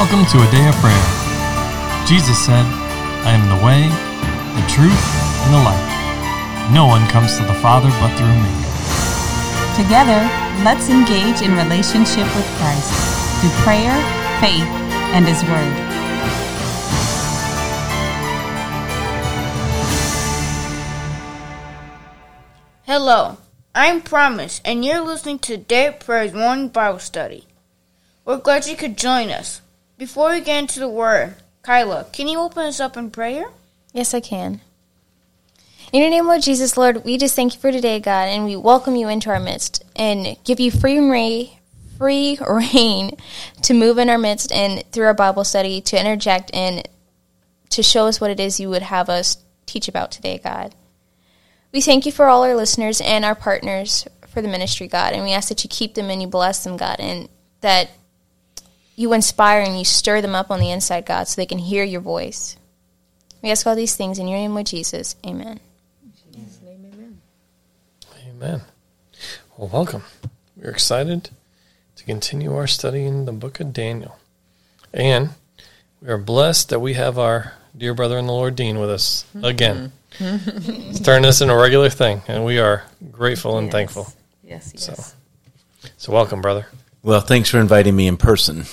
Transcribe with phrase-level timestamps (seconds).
[0.00, 2.06] Welcome to a day of prayer.
[2.06, 2.64] Jesus said,
[3.28, 3.84] I am the way,
[4.56, 5.04] the truth,
[5.44, 6.72] and the life.
[6.72, 8.48] No one comes to the Father but through me.
[9.76, 10.24] Together,
[10.64, 12.88] let's engage in relationship with Christ
[13.42, 13.92] through prayer,
[14.40, 14.64] faith,
[15.12, 15.76] and His Word.
[22.86, 23.36] Hello,
[23.74, 27.44] I'm Promise, and you're listening to Day of Prayer's morning Bible study.
[28.24, 29.60] We're glad you could join us.
[30.00, 33.44] Before we get into the Word, Kyla, can you open us up in prayer?
[33.92, 34.62] Yes, I can.
[35.92, 38.56] In your name, Lord Jesus, Lord, we just thank you for today, God, and we
[38.56, 41.50] welcome you into our midst and give you free reign,
[41.98, 43.10] free reign
[43.60, 46.88] to move in our midst and through our Bible study to interject and
[47.68, 50.74] to show us what it is you would have us teach about today, God.
[51.72, 55.24] We thank you for all our listeners and our partners for the ministry, God, and
[55.24, 57.28] we ask that you keep them and you bless them, God, and
[57.60, 57.90] that
[59.00, 61.82] you inspire and you stir them up on the inside, God, so they can hear
[61.82, 62.58] your voice.
[63.42, 65.16] We ask all these things in your name, Lord Jesus.
[65.26, 65.58] Amen.
[68.28, 68.60] Amen.
[69.56, 70.02] Well, welcome.
[70.54, 71.30] We're excited
[71.96, 74.18] to continue our study in the book of Daniel.
[74.92, 75.30] And
[76.02, 79.24] we are blessed that we have our dear brother in the Lord, Dean, with us
[79.34, 79.46] mm-hmm.
[79.46, 79.92] again.
[80.18, 80.60] Mm-hmm.
[80.72, 84.12] He's turned this into a regular thing, and we are grateful and thankful.
[84.44, 84.84] Yes, yes.
[84.84, 86.66] So, so welcome, brother.
[87.02, 88.66] Well, thanks for inviting me in person.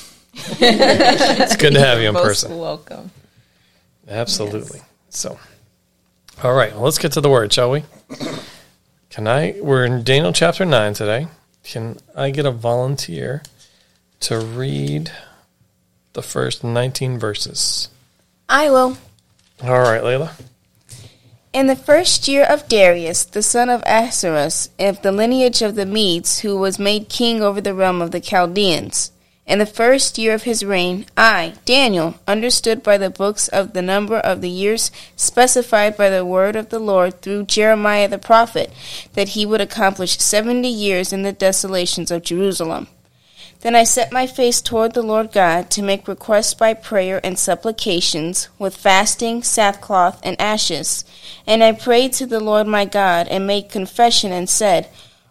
[0.60, 2.58] It's good to have you in Most person.
[2.58, 3.12] welcome.
[4.08, 4.82] Absolutely.
[5.10, 5.40] So,
[6.44, 7.84] all right, well, let's get to the word, shall we?
[9.10, 9.56] Can I?
[9.62, 11.28] We're in Daniel chapter 9 today.
[11.64, 13.42] Can I get a volunteer
[14.22, 15.12] to read
[16.14, 17.90] the first 19 verses?
[18.48, 18.98] I will.
[19.64, 20.32] All right, Layla.
[21.52, 25.86] In the first year of Darius, the son of Ahasuerus, of the lineage of the
[25.86, 29.12] Medes, who was made king over the realm of the Chaldeans,
[29.48, 33.82] in the first year of his reign, I, Daniel, understood by the books of the
[33.82, 38.72] number of the years specified by the word of the Lord through Jeremiah the prophet,
[39.14, 42.88] that he would accomplish seventy years in the desolations of Jerusalem.
[43.62, 47.40] Then I set my face toward the Lord God to make requests by prayer and
[47.40, 51.04] supplications, with fasting, sackcloth, and ashes.
[51.48, 54.90] And I prayed to the Lord my God, and made confession, and said,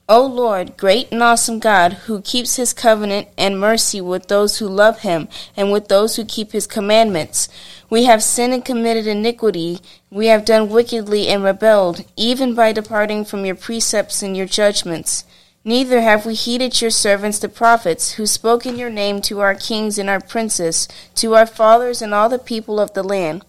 [0.08, 4.68] O Lord, great and awesome God, who keeps his covenant and mercy with those who
[4.68, 7.48] love him, and with those who keep his commandments.
[7.90, 9.80] We have sinned and committed iniquity.
[10.08, 15.24] We have done wickedly and rebelled, even by departing from your precepts and your judgments.
[15.64, 19.56] Neither have we heeded your servants the prophets, who spoke in your name to our
[19.56, 23.44] kings and our princes, to our fathers and all the people of the land.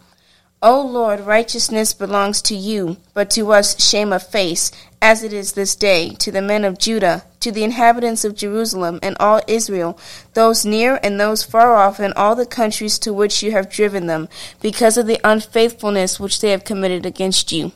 [0.63, 5.51] O Lord, righteousness belongs to you, but to us shame of face, as it is
[5.51, 9.99] this day, to the men of Judah, to the inhabitants of Jerusalem and all Israel,
[10.33, 14.07] those near and those far off, and all the countries to which you have driven
[14.07, 14.29] them,
[14.59, 17.71] because of the unfaithfulness which they have committed against you.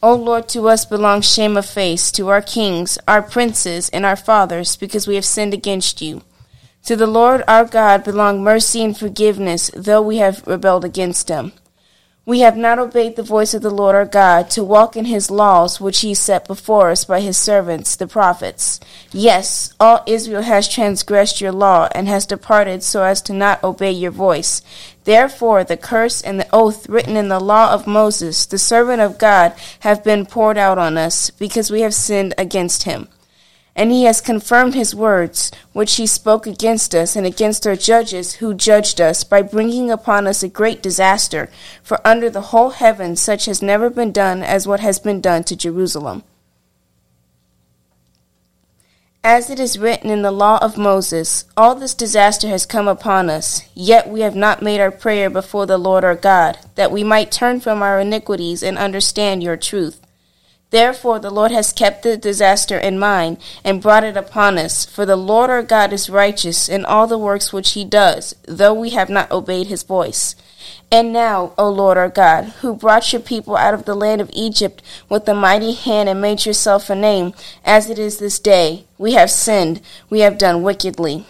[0.00, 4.14] O Lord, to us belongs shame of face, to our kings, our princes, and our
[4.14, 6.22] fathers, because we have sinned against you.
[6.84, 11.50] To the Lord our God belong mercy and forgiveness, though we have rebelled against him.
[12.28, 15.30] We have not obeyed the voice of the Lord our God to walk in his
[15.30, 18.80] laws which he set before us by his servants, the prophets.
[19.12, 23.92] Yes, all Israel has transgressed your law and has departed so as to not obey
[23.92, 24.60] your voice.
[25.04, 29.18] Therefore, the curse and the oath written in the law of Moses, the servant of
[29.18, 33.06] God, have been poured out on us because we have sinned against him.
[33.78, 38.36] And he has confirmed his words, which he spoke against us and against our judges
[38.36, 41.50] who judged us, by bringing upon us a great disaster.
[41.82, 45.44] For under the whole heaven such has never been done as what has been done
[45.44, 46.24] to Jerusalem.
[49.22, 53.28] As it is written in the law of Moses, all this disaster has come upon
[53.28, 57.02] us, yet we have not made our prayer before the Lord our God, that we
[57.02, 60.00] might turn from our iniquities and understand your truth.
[60.70, 64.84] Therefore, the Lord has kept the disaster in mind and brought it upon us.
[64.84, 68.74] For the Lord our God is righteous in all the works which he does, though
[68.74, 70.34] we have not obeyed his voice.
[70.90, 74.30] And now, O Lord our God, who brought your people out of the land of
[74.32, 77.34] Egypt with a mighty hand and made yourself a name,
[77.64, 79.80] as it is this day, we have sinned,
[80.10, 81.26] we have done wickedly.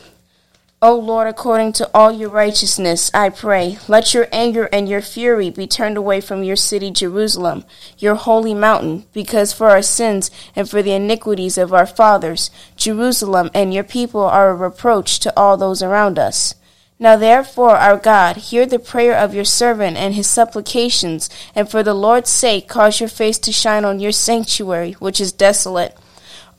[0.82, 5.48] O Lord, according to all your righteousness, I pray, let your anger and your fury
[5.48, 7.64] be turned away from your city Jerusalem,
[7.96, 13.50] your holy mountain, because for our sins and for the iniquities of our fathers, Jerusalem
[13.54, 16.54] and your people are a reproach to all those around us.
[16.98, 21.82] Now therefore, our God, hear the prayer of your servant and his supplications, and for
[21.82, 25.96] the Lord's sake cause your face to shine on your sanctuary, which is desolate.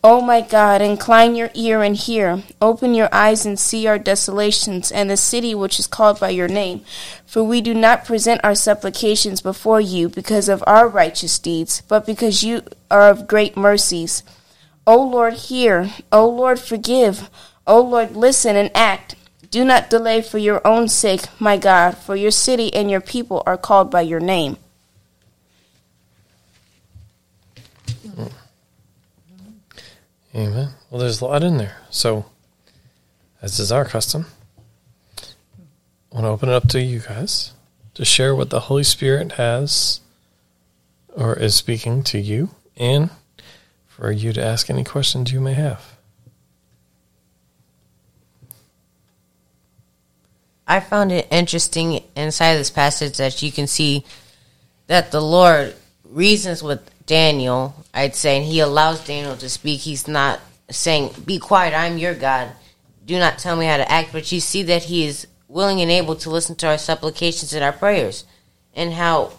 [0.03, 2.43] O my God, incline your ear and hear.
[2.61, 6.47] Open your eyes and see our desolations and the city which is called by your
[6.47, 6.81] name.
[7.25, 12.05] For we do not present our supplications before you because of our righteous deeds, but
[12.05, 12.61] because you
[12.91, 14.23] are of great mercies.
[14.85, 15.89] O Lord, hear.
[16.11, 17.29] O Lord, forgive.
[17.65, 19.15] O Lord, listen and act.
[19.49, 23.43] Do not delay for your own sake, my God, for your city and your people
[23.45, 24.57] are called by your name.
[30.37, 30.69] Amen.
[30.91, 31.77] Well, there's a lot in there.
[31.89, 32.27] So,
[33.41, 34.27] as is our custom,
[35.19, 37.53] I want to open it up to you guys
[37.95, 40.01] to share what the Holy Spirit has
[41.15, 43.09] or is speaking to you and
[43.87, 45.97] for you to ask any questions you may have.
[50.67, 54.05] I found it interesting inside this passage that you can see
[54.85, 55.73] that the Lord
[56.03, 59.79] reasons with Daniel, I'd say, and he allows Daniel to speak.
[59.79, 60.39] He's not
[60.69, 62.51] saying, Be quiet, I'm your God.
[63.05, 64.11] Do not tell me how to act.
[64.11, 67.63] But you see that he is willing and able to listen to our supplications and
[67.63, 68.25] our prayers.
[68.75, 69.31] And how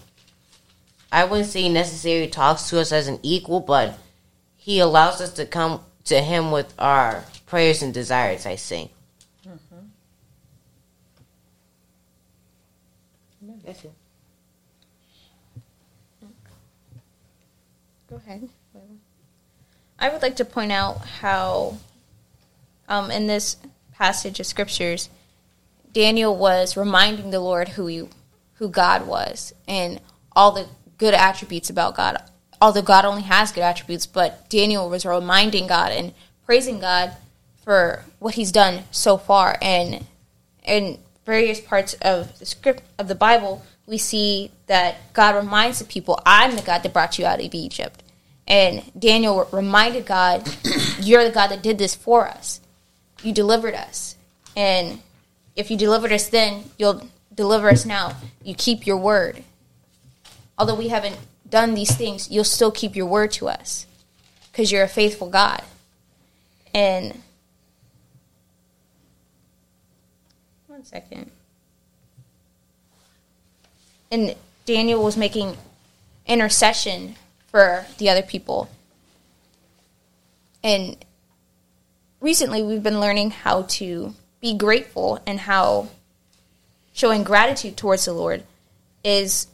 [1.13, 3.99] I wouldn't say necessarily talks to us as an equal, but
[4.57, 8.91] he allows us to come to him with our prayers and desires, I say.
[9.47, 9.77] Mm-hmm.
[13.65, 13.93] That's it.
[18.09, 18.49] Go ahead.
[19.99, 21.77] I would like to point out how,
[22.89, 23.57] um, in this
[23.93, 25.11] passage of scriptures,
[25.93, 28.09] Daniel was reminding the Lord who he,
[28.55, 30.01] who God was and
[30.35, 32.23] all the good attributes about God.
[32.61, 36.15] Although God only has good attributes, but Daniel was reminding God and
[36.47, 37.17] praising God
[37.63, 39.59] for what He's done so far.
[39.61, 40.07] And
[40.65, 45.87] in various parts of the script of the Bible, we see that God reminds the
[45.87, 48.03] people, I'm the God that brought you out of Egypt.
[48.47, 50.49] And Daniel reminded God,
[51.01, 52.61] You're the God that did this for us.
[53.23, 54.17] You delivered us.
[54.55, 55.01] And
[55.57, 58.17] if you delivered us then, you'll deliver us now.
[58.45, 59.43] You keep your word.
[60.59, 61.17] Although we haven't
[61.49, 63.87] done these things, you'll still keep your word to us
[64.53, 65.63] because you're a faithful God.
[66.75, 67.23] And
[70.67, 71.31] one second.
[74.11, 74.35] And
[74.65, 75.57] Daniel was making
[76.27, 77.17] intercession
[77.51, 78.69] for the other people.
[80.63, 80.97] And
[82.21, 85.89] recently we've been learning how to be grateful and how
[86.93, 88.43] showing gratitude towards the Lord
[89.05, 89.47] is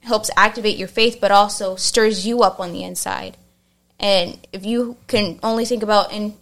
[0.00, 3.36] helps activate your faith but also stirs you up on the inside.
[3.98, 6.34] And if you can only think about and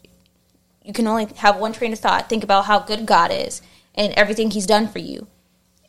[0.84, 3.62] you can only have one train of thought, think about how good God is
[3.94, 5.26] and everything he's done for you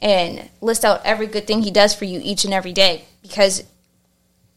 [0.03, 3.63] and list out every good thing he does for you each and every day because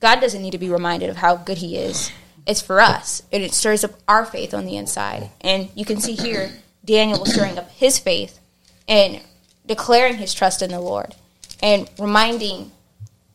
[0.01, 2.11] God doesn't need to be reminded of how good he is.
[2.47, 5.31] It's for us, and it stirs up our faith on the inside.
[5.41, 6.51] And you can see here,
[6.85, 8.39] Daniel was stirring up his faith
[8.87, 9.21] and
[9.67, 11.15] declaring his trust in the Lord
[11.63, 12.73] and reminding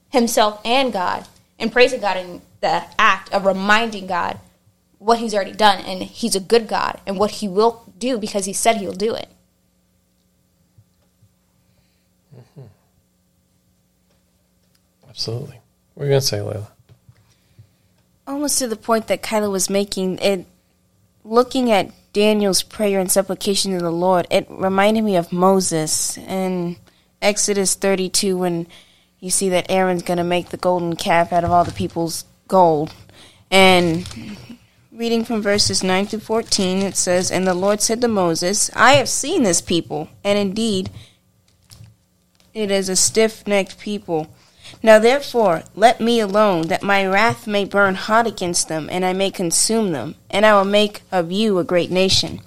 [0.10, 1.26] himself and God
[1.58, 4.40] and praising God in the act of reminding God
[4.98, 5.84] what he's already done.
[5.84, 8.94] And he's a good God and what he will do because he said he will
[8.94, 9.30] do it.
[15.22, 15.60] Absolutely.
[15.94, 16.68] What are you going to say, Layla?
[18.32, 20.46] almost to the point that Kyla was making, it
[21.24, 26.78] looking at Daniel's prayer and supplication to the Lord, it reminded me of Moses in
[27.22, 28.68] Exodus 32 when
[29.20, 32.26] you see that Aaron's going to make the golden calf out of all the people's
[32.48, 32.94] gold.
[33.52, 34.08] And
[34.92, 38.94] reading from verses 9 through 14, it says, And the Lord said to Moses, I
[38.94, 40.90] have seen this people, and indeed
[42.54, 44.28] it is a stiff necked people.
[44.84, 49.14] Now therefore, let me alone, that my wrath may burn hot against them, and I
[49.14, 52.42] may consume them, and I will make of you a great nation.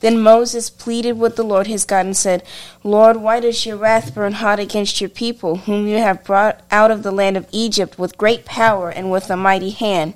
[0.00, 2.42] Then Moses pleaded with the Lord his God and said,
[2.82, 6.90] Lord, why does your wrath burn hot against your people, whom you have brought out
[6.90, 10.14] of the land of Egypt with great power and with a mighty hand?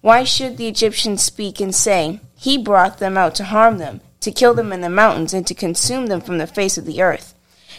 [0.00, 4.32] Why should the Egyptians speak and say, He brought them out to harm them, to
[4.32, 7.34] kill them in the mountains, and to consume them from the face of the earth?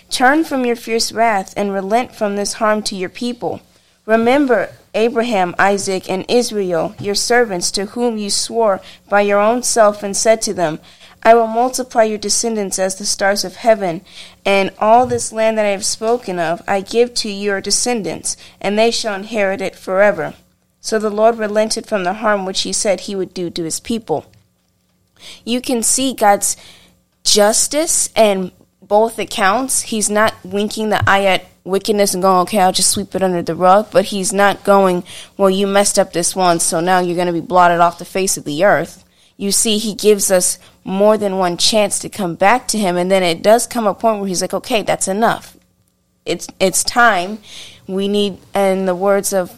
[0.09, 3.61] Turn from your fierce wrath and relent from this harm to your people.
[4.05, 10.01] Remember Abraham, Isaac, and Israel, your servants, to whom you swore by your own self
[10.01, 10.79] and said to them,
[11.21, 14.01] I will multiply your descendants as the stars of heaven,
[14.45, 18.79] and all this land that I have spoken of I give to your descendants, and
[18.79, 20.33] they shall inherit it forever.
[20.81, 23.79] So the Lord relented from the harm which he said he would do to his
[23.79, 24.25] people.
[25.43, 26.55] You can see God's
[27.23, 28.51] justice and
[28.89, 29.83] both accounts.
[29.83, 33.41] He's not winking the eye at wickedness and going, okay, I'll just sweep it under
[33.41, 33.87] the rug.
[33.91, 35.05] But he's not going,
[35.37, 38.03] well, you messed up this once, so now you're going to be blotted off the
[38.03, 39.05] face of the earth.
[39.37, 43.09] You see, he gives us more than one chance to come back to him, and
[43.09, 45.55] then it does come a point where he's like, okay, that's enough.
[46.25, 47.37] It's it's time.
[47.87, 49.57] We need, in the words of,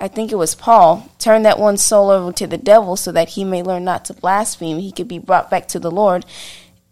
[0.00, 3.30] I think it was Paul, turn that one soul over to the devil so that
[3.30, 4.78] he may learn not to blaspheme.
[4.78, 6.26] He could be brought back to the Lord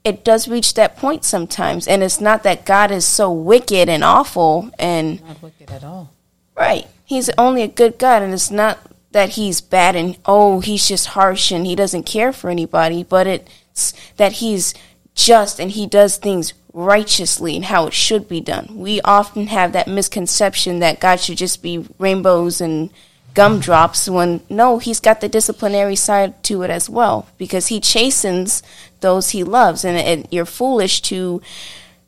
[0.05, 4.03] it does reach that point sometimes and it's not that god is so wicked and
[4.03, 6.11] awful and Not wicked at all.
[6.57, 8.79] right he's only a good god and it's not
[9.13, 13.27] that he's bad and oh he's just harsh and he doesn't care for anybody but
[13.27, 14.75] it's that he's
[15.15, 19.73] just and he does things righteously and how it should be done we often have
[19.73, 22.91] that misconception that god should just be rainbows and
[23.35, 28.63] gumdrops when no he's got the disciplinary side to it as well because he chastens
[29.03, 31.43] those he loves and, and you're foolish to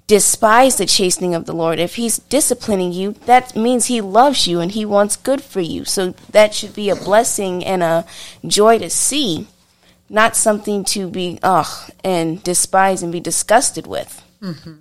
[0.06, 4.60] despise the chastening of the lord if he's disciplining you that means he loves you
[4.60, 8.04] and he wants good for you so that should be a blessing and a
[8.46, 9.46] joy to see
[10.08, 14.74] not something to be ugh and despise and be disgusted with mm-hmm.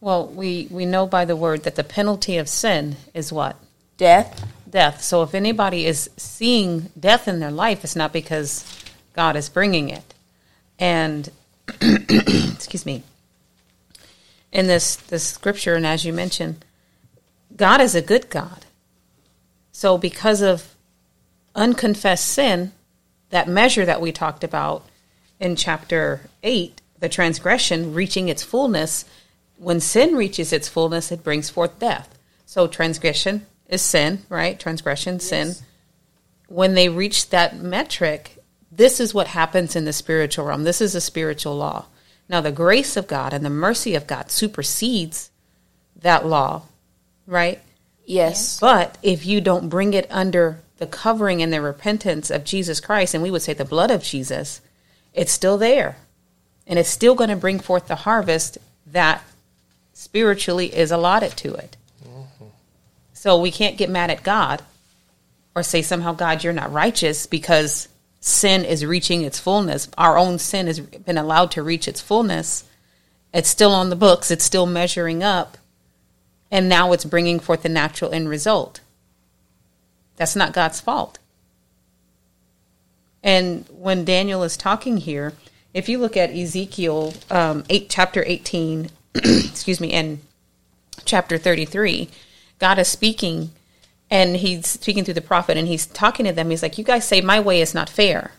[0.00, 3.56] Well, we, we know by the word that the penalty of sin is what?
[3.96, 5.02] death Death.
[5.02, 8.64] So if anybody is seeing death in their life, it's not because
[9.14, 10.13] God is bringing it.
[10.78, 11.30] And,
[11.80, 13.02] excuse me,
[14.52, 16.64] in this, this scripture, and as you mentioned,
[17.56, 18.64] God is a good God.
[19.72, 20.74] So because of
[21.54, 22.72] unconfessed sin,
[23.30, 24.84] that measure that we talked about
[25.40, 29.04] in chapter 8, the transgression reaching its fullness,
[29.56, 32.16] when sin reaches its fullness, it brings forth death.
[32.46, 34.58] So transgression is sin, right?
[34.58, 35.54] Transgression, sin.
[36.48, 38.33] When they reach that metric,
[38.76, 40.64] this is what happens in the spiritual realm.
[40.64, 41.86] This is a spiritual law.
[42.28, 45.30] Now, the grace of God and the mercy of God supersedes
[46.00, 46.62] that law,
[47.26, 47.60] right?
[48.06, 52.80] yes But if you don't bring it under the covering and the repentance of Jesus
[52.80, 54.60] Christ, and we would say the blood of Jesus,
[55.12, 55.96] it's still there.
[56.66, 59.22] And it's still going to bring forth the harvest that
[59.92, 61.76] spiritually is allotted to it.
[62.06, 62.46] Mm-hmm.
[63.12, 64.62] So we can't get mad at God
[65.54, 67.88] or say somehow, God, you're not righteous because
[68.24, 69.88] sin is reaching its fullness.
[69.98, 72.64] Our own sin has been allowed to reach its fullness.
[73.32, 75.58] It's still on the books, it's still measuring up
[76.54, 78.80] and now it's bringing forth the natural end result.
[80.16, 81.18] That's not God's fault.
[83.24, 85.32] And when Daniel is talking here,
[85.72, 90.20] if you look at Ezekiel um, eight, chapter 18, excuse me, and
[91.04, 92.08] chapter 33,
[92.60, 93.50] God is speaking
[94.14, 96.48] and he's speaking through the prophet and he's talking to them.
[96.48, 98.30] He's like, You guys say my way is not fair.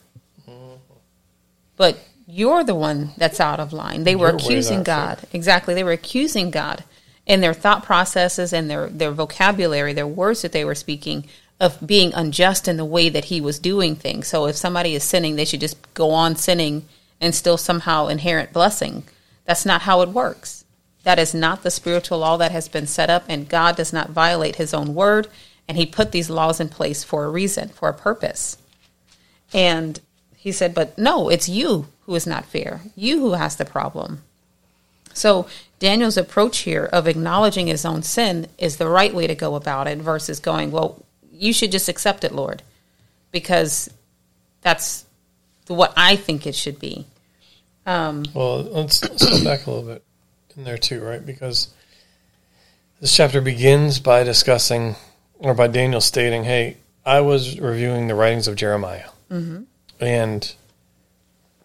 [1.76, 4.06] But you're the one that's out of line.
[4.06, 5.20] They were Your accusing God.
[5.34, 5.74] Exactly.
[5.74, 6.86] They were accusing God
[7.26, 11.26] in their thought processes and their, their vocabulary, their words that they were speaking
[11.60, 14.30] of being unjust in the way that he was doing things.
[14.30, 16.86] So if somebody is sinning, they should just go on sinning
[17.20, 19.04] and still somehow inherit blessing.
[19.44, 20.64] That's not how it works.
[21.04, 24.10] That is not the spiritual law that has been set up, and God does not
[24.10, 25.28] violate his own word,
[25.68, 28.58] and he put these laws in place for a reason, for a purpose.
[29.54, 30.00] And
[30.36, 34.22] he said, But no, it's you who is not fair, you who has the problem.
[35.14, 35.48] So
[35.80, 39.88] Daniel's approach here of acknowledging his own sin is the right way to go about
[39.88, 42.62] it versus going, Well, you should just accept it, Lord,
[43.32, 43.90] because
[44.62, 45.06] that's
[45.68, 47.06] what I think it should be.
[47.86, 50.04] Um, Well, let's, let's go back a little bit
[50.58, 51.26] in there too, right?
[51.26, 51.70] Because
[53.02, 54.96] this chapter begins by discussing,
[55.40, 59.10] or by Daniel stating, "Hey, I was reviewing the writings of Jeremiah,
[60.00, 60.54] and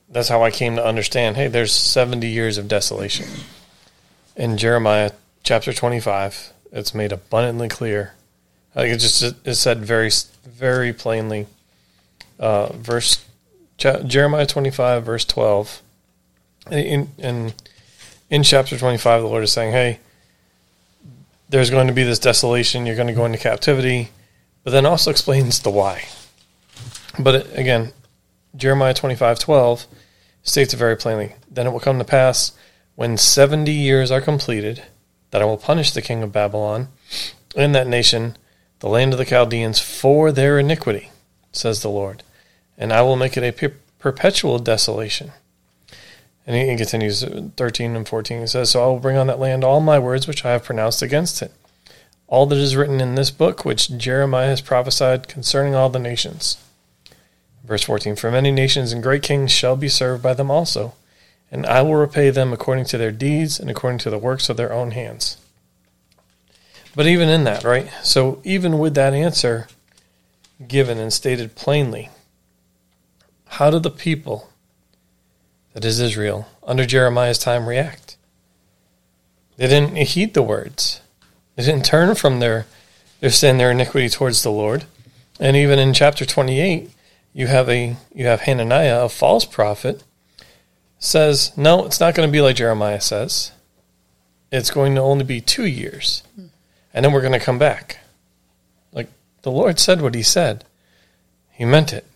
[0.08, 1.36] that's how I came to understand.
[1.36, 3.26] Hey, there's 70 years of desolation
[4.36, 5.12] in Jeremiah
[5.42, 6.52] chapter 25.
[6.72, 8.14] It's made abundantly clear.
[8.74, 10.10] I think it just is said very,
[10.44, 11.46] very plainly.
[12.38, 13.24] Uh, verse
[13.78, 15.82] Jeremiah 25, verse 12.
[16.70, 17.52] In, in
[18.28, 19.98] in chapter 25, the Lord is saying, Hey,
[21.50, 22.86] there's going to be this desolation.
[22.86, 24.10] You're going to go into captivity.
[24.62, 26.04] But then also explains the why.
[27.18, 27.92] But again,
[28.54, 29.86] Jeremiah 25, 12
[30.42, 31.34] states it very plainly.
[31.50, 32.52] Then it will come to pass
[32.94, 34.84] when 70 years are completed
[35.30, 36.88] that I will punish the king of Babylon
[37.56, 38.36] and that nation,
[38.80, 41.10] the land of the Chaldeans, for their iniquity,
[41.52, 42.22] says the Lord.
[42.78, 45.32] And I will make it a per- perpetual desolation.
[46.46, 49.38] And he, continues, uh, 13 and 14, he says, So I will bring on that
[49.38, 51.52] land all my words which I have pronounced against it.
[52.26, 56.56] All that is written in this book which Jeremiah has prophesied concerning all the nations.
[57.64, 60.94] Verse 14, For many nations and great kings shall be served by them also,
[61.50, 64.56] and I will repay them according to their deeds and according to the works of
[64.56, 65.36] their own hands.
[66.94, 67.90] But even in that, right?
[68.02, 69.68] So even with that answer
[70.66, 72.10] given and stated plainly,
[73.46, 74.49] how do the people,
[75.72, 78.16] that is Israel, under Jeremiah's time react?
[79.56, 81.00] They didn't heed the words.
[81.56, 82.66] They didn't turn from their,
[83.20, 84.84] their sin, their iniquity towards the Lord.
[85.38, 86.90] And even in chapter 28,
[87.32, 90.02] you have a you have Hananiah, a false prophet,
[90.98, 93.52] says, No, it's not going to be like Jeremiah says.
[94.50, 96.22] It's going to only be two years.
[96.92, 97.98] And then we're going to come back.
[98.92, 99.08] Like
[99.42, 100.64] the Lord said what he said.
[101.50, 102.06] He meant it.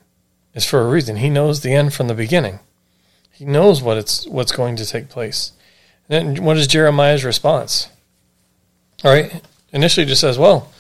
[0.55, 1.17] It's for a reason.
[1.17, 2.61] He knows the end from the beginning.
[3.35, 5.53] He knows what it's what's going to take place.
[6.09, 7.89] And then what is Jeremiah's response?
[9.05, 9.43] All right.
[9.73, 10.73] Initially just says, Well,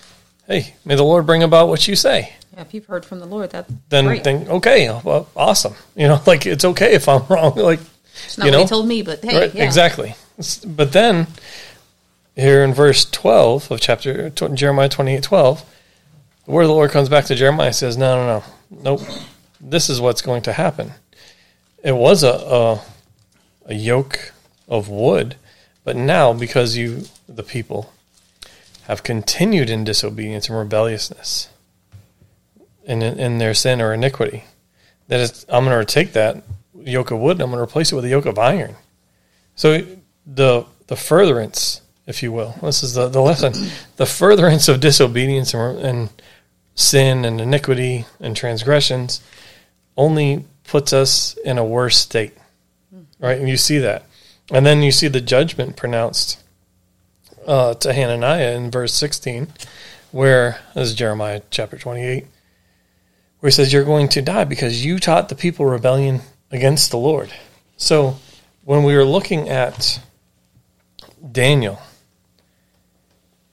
[0.46, 3.26] hey, may the Lord bring about what you say Yeah, if you've heard from the
[3.26, 4.24] Lord, that then great.
[4.24, 5.74] think, okay, well, awesome.
[5.96, 7.56] You know, like it's okay if I'm wrong.
[7.56, 7.80] Like,
[8.24, 9.64] it's not you what know, he told me, but hey, right, yeah.
[9.64, 10.14] exactly.
[10.66, 11.26] But then,
[12.36, 15.64] here in verse twelve of chapter Jeremiah twenty eight twelve,
[16.44, 18.38] the word of the Lord comes back to Jeremiah and says, "No, no,
[18.70, 19.00] no, nope.
[19.60, 20.92] This is what's going to happen.
[21.84, 22.82] It was a a,
[23.66, 24.32] a yoke
[24.66, 25.36] of wood,
[25.84, 27.92] but now because you, the people,
[28.88, 31.50] have continued in disobedience and rebelliousness."
[32.84, 34.44] in, in their sin or iniquity.
[35.08, 36.42] That is, I'm going to take that
[36.78, 38.74] yoke of wood and I'm going to replace it with a yoke of iron.
[39.56, 39.86] So
[40.26, 43.54] the the furtherance, if you will, this is the, the lesson,
[43.96, 46.08] the furtherance of disobedience and, and
[46.74, 49.22] sin and iniquity and transgressions
[49.96, 52.34] only puts us in a worse state,
[53.18, 53.38] right?
[53.38, 54.04] And you see that,
[54.50, 56.42] and then you see the judgment pronounced
[57.46, 59.48] uh, to Hananiah in verse 16,
[60.10, 62.26] where this is Jeremiah chapter 28
[63.44, 66.96] where he says, You're going to die because you taught the people rebellion against the
[66.96, 67.30] Lord.
[67.76, 68.16] So
[68.64, 70.00] when we were looking at
[71.30, 71.78] Daniel,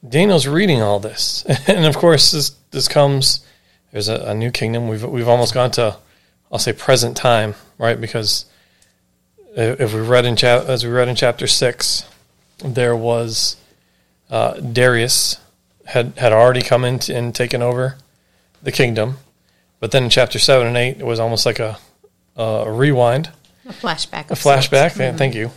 [0.07, 1.45] Daniel's reading all this.
[1.67, 3.45] And of course, this, this comes,
[3.91, 4.87] there's a, a new kingdom.
[4.87, 5.97] We've, we've almost gone to,
[6.51, 7.99] I'll say, present time, right?
[7.99, 8.45] Because
[9.55, 12.05] if we read in chap, as we read in chapter 6,
[12.63, 13.55] there was
[14.29, 15.37] uh, Darius
[15.85, 17.97] had, had already come in and taken over
[18.61, 19.17] the kingdom.
[19.79, 21.77] But then in chapter seven and eight, it was almost like a,
[22.35, 23.31] a rewind,
[23.65, 24.29] a flashback.
[24.29, 24.95] a flashback.
[24.95, 25.51] Th- Thank you.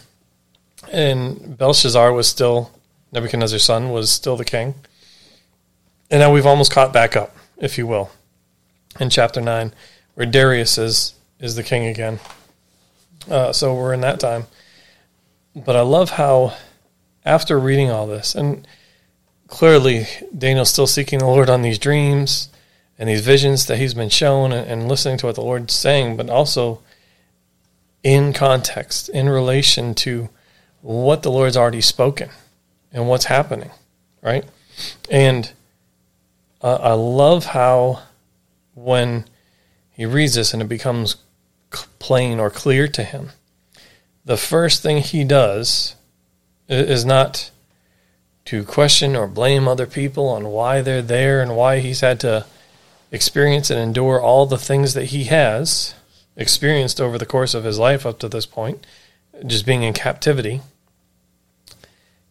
[0.90, 2.70] And Belshazzar was still
[3.12, 4.74] Nebuchadnezzar's son was still the king,
[6.10, 8.10] and now we've almost caught back up, if you will,
[8.98, 9.72] in chapter nine,
[10.14, 12.20] where Darius is is the king again.
[13.30, 14.44] Uh, so we're in that time.
[15.54, 16.54] But I love how,
[17.24, 18.66] after reading all this, and
[19.46, 22.48] clearly Daniel's still seeking the Lord on these dreams
[22.98, 26.16] and these visions that he's been shown and, and listening to what the Lord's saying,
[26.16, 26.80] but also
[28.02, 30.28] in context, in relation to
[30.80, 32.30] what the Lord's already spoken
[32.92, 33.70] and what's happening,
[34.22, 34.44] right?
[35.10, 35.50] And
[36.60, 38.02] uh, I love how
[38.74, 39.24] when
[39.94, 41.16] he reads this and it becomes
[41.98, 43.30] plain or clear to him,
[44.24, 45.94] the first thing he does
[46.68, 47.50] is not
[48.46, 52.44] to question or blame other people on why they're there and why he's had to
[53.10, 55.94] experience and endure all the things that he has
[56.36, 58.86] experienced over the course of his life up to this point,
[59.46, 60.60] just being in captivity,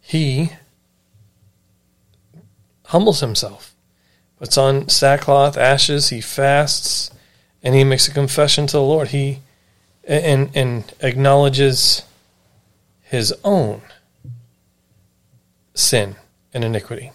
[0.02, 0.52] he
[2.88, 3.74] humbles himself,
[4.38, 7.10] puts on sackcloth, ashes, he fasts,
[7.64, 9.10] and he makes a confession to the Lord.
[9.10, 9.40] He
[10.04, 12.04] and and acknowledges
[13.02, 13.82] his own
[15.74, 16.16] sin
[16.54, 17.12] and iniquity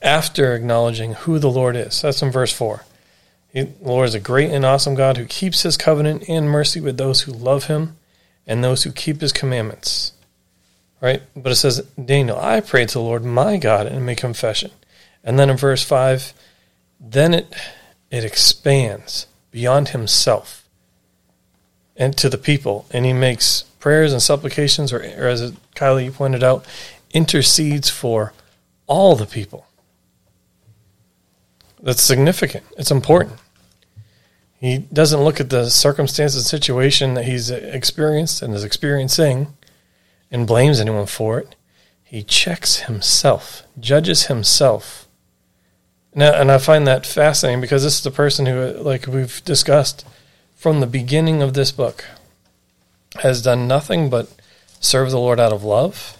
[0.00, 2.02] after acknowledging who the Lord is.
[2.02, 2.84] That's in verse 4.
[3.48, 6.80] He, the Lord is a great and awesome God who keeps his covenant and mercy
[6.80, 7.96] with those who love him
[8.46, 10.12] and those who keep his commandments.
[11.00, 11.22] Right?
[11.36, 14.70] But it says, Daniel, I prayed to the Lord my God and make confession.
[15.22, 16.32] And then in verse 5,
[17.00, 17.54] then it
[18.10, 19.26] it expands
[19.58, 20.68] beyond himself
[21.96, 26.12] and to the people, and he makes prayers and supplications, or, or as Kylie you
[26.12, 26.64] pointed out,
[27.10, 28.32] intercedes for
[28.86, 29.66] all the people.
[31.82, 32.66] That's significant.
[32.76, 33.40] It's important.
[34.60, 39.56] He doesn't look at the circumstances and situation that he's experienced and is experiencing
[40.30, 41.56] and blames anyone for it.
[42.04, 45.07] He checks himself, judges himself.
[46.14, 50.04] Now, and I find that fascinating because this is the person who, like we've discussed
[50.56, 52.04] from the beginning of this book,
[53.20, 54.28] has done nothing but
[54.80, 56.18] serve the Lord out of love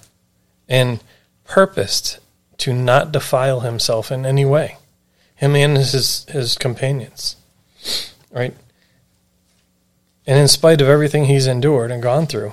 [0.69, 1.03] and
[1.45, 2.19] purposed
[2.59, 4.77] to not defile himself in any way,
[5.35, 7.37] him and his his companions,
[8.31, 8.55] right?
[10.27, 12.53] And in spite of everything he's endured and gone through,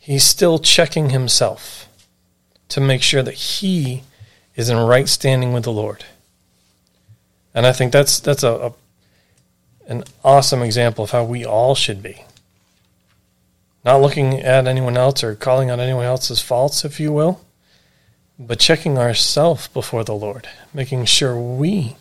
[0.00, 1.88] he's still checking himself
[2.68, 4.02] to make sure that he
[4.56, 6.04] is in right standing with the Lord.
[7.54, 8.72] And I think that's that's a, a
[9.86, 12.24] an awesome example of how we all should be.
[13.84, 17.42] Not looking at anyone else or calling on anyone else's faults, if you will,
[18.38, 21.96] but checking ourselves before the Lord, making sure we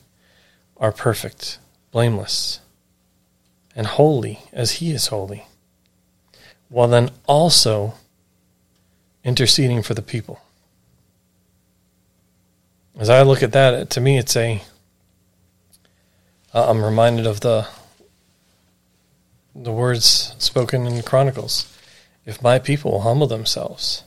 [0.78, 1.60] are perfect,
[1.92, 2.62] blameless,
[3.76, 5.46] and holy as He is holy,
[6.70, 7.96] while then also
[9.24, 10.42] interceding for the people.
[12.98, 14.62] As I look at that, to me, it's a.
[16.54, 17.68] Uh, I'm reminded of the
[19.56, 21.70] the words spoken in Chronicles.
[22.26, 24.04] If my people humble themselves,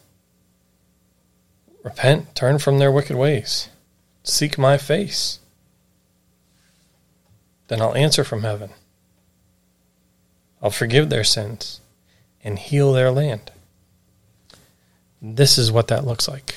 [1.82, 3.68] repent, turn from their wicked ways,
[4.22, 5.40] seek my face,
[7.68, 8.70] then I'll answer from heaven.
[10.62, 11.80] I'll forgive their sins
[12.42, 13.50] and heal their land.
[15.20, 16.54] This is what that looks like.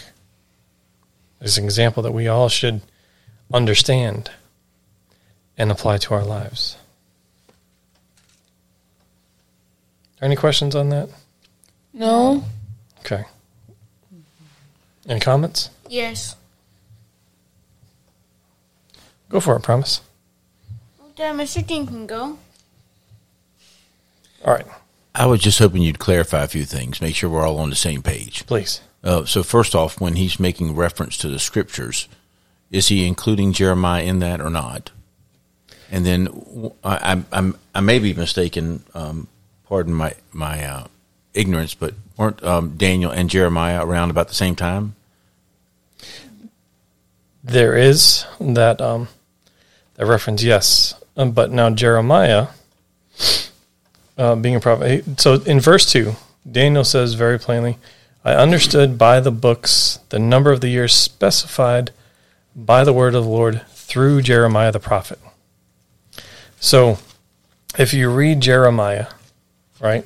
[1.41, 2.81] It's an example that we all should
[3.51, 4.31] understand
[5.59, 6.77] and apply to our lives.
[10.21, 11.09] Are any questions on that?
[11.93, 12.45] No.
[13.01, 13.25] Okay.
[15.07, 15.69] Any comments?
[15.89, 16.35] Yes.
[19.27, 20.01] Go for it, promise.
[20.97, 21.65] Well, Dad, Mr.
[21.65, 22.39] Dean can go.
[24.45, 24.65] All right,
[25.13, 27.75] I was just hoping you'd clarify a few things, make sure we're all on the
[27.75, 28.47] same page.
[28.47, 28.81] please.
[29.03, 32.07] Uh, so, first off, when he's making reference to the scriptures,
[32.71, 34.91] is he including Jeremiah in that or not?
[35.91, 38.83] And then I, I'm, I may be mistaken.
[38.93, 39.27] Um,
[39.65, 40.87] pardon my my uh,
[41.33, 44.95] ignorance, but weren't um, Daniel and Jeremiah around about the same time?
[47.43, 49.07] There is that um,
[49.95, 52.47] that reference, yes, um, but now Jeremiah,
[54.17, 55.05] uh, being a prophet.
[55.05, 56.15] he- So in verse two,
[56.49, 57.77] Daniel says very plainly,
[58.23, 61.91] "I understood by the books the number of the years specified
[62.55, 65.19] by the word of the Lord through Jeremiah the prophet."
[66.59, 66.97] So,
[67.77, 69.07] if you read Jeremiah,
[69.79, 70.05] right,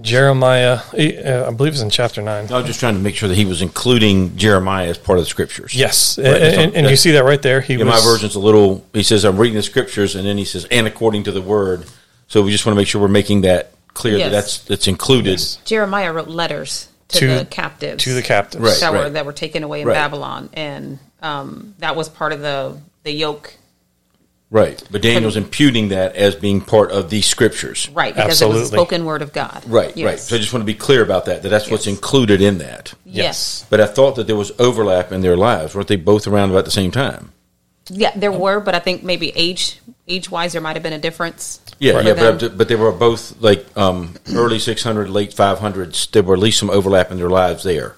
[0.00, 2.50] Jeremiah, uh, I believe it's in chapter nine.
[2.52, 5.24] I was just trying to make sure that he was including Jeremiah as part of
[5.24, 5.74] the scriptures.
[5.74, 7.62] Yes, Right, and, and, and you see that right there.
[7.62, 8.84] He Yeah, was my version's a little.
[8.92, 11.86] He says, "I'm reading the scriptures," and then he says, "and according to the word."
[12.28, 14.26] So we just want to make sure we're making that clear Yes.
[14.26, 15.30] that that's that's included.
[15.30, 15.56] Yes.
[15.64, 18.62] Jeremiah wrote letters to, To- the captives to the captives.
[18.62, 18.80] Right.
[18.80, 19.94] that were that were taken away in Right.
[19.94, 23.54] Babylon, and um, that was part of the the yoke,
[24.48, 27.88] Right, but Daniel's imputing that as being part of these scriptures.
[27.92, 28.14] right?
[28.14, 28.60] Because it was Absolutely.
[28.60, 30.18] the spoken word of God, Right, right.
[30.20, 31.42] So I just want to be clear about that.
[31.42, 32.94] That that's what's included in that.
[33.04, 35.74] yes, But I thought that there was overlap in their lives.
[35.74, 37.32] Weren't they both around about the same time?
[37.88, 40.98] yeah, there were, but I think maybe age age wise there might have been a
[40.98, 41.60] difference.
[41.80, 42.14] Yeah, for yeah.
[42.14, 46.10] But, but they were both like um, early 600, late 500s.
[46.12, 47.96] There were at least some overlap in their lives there.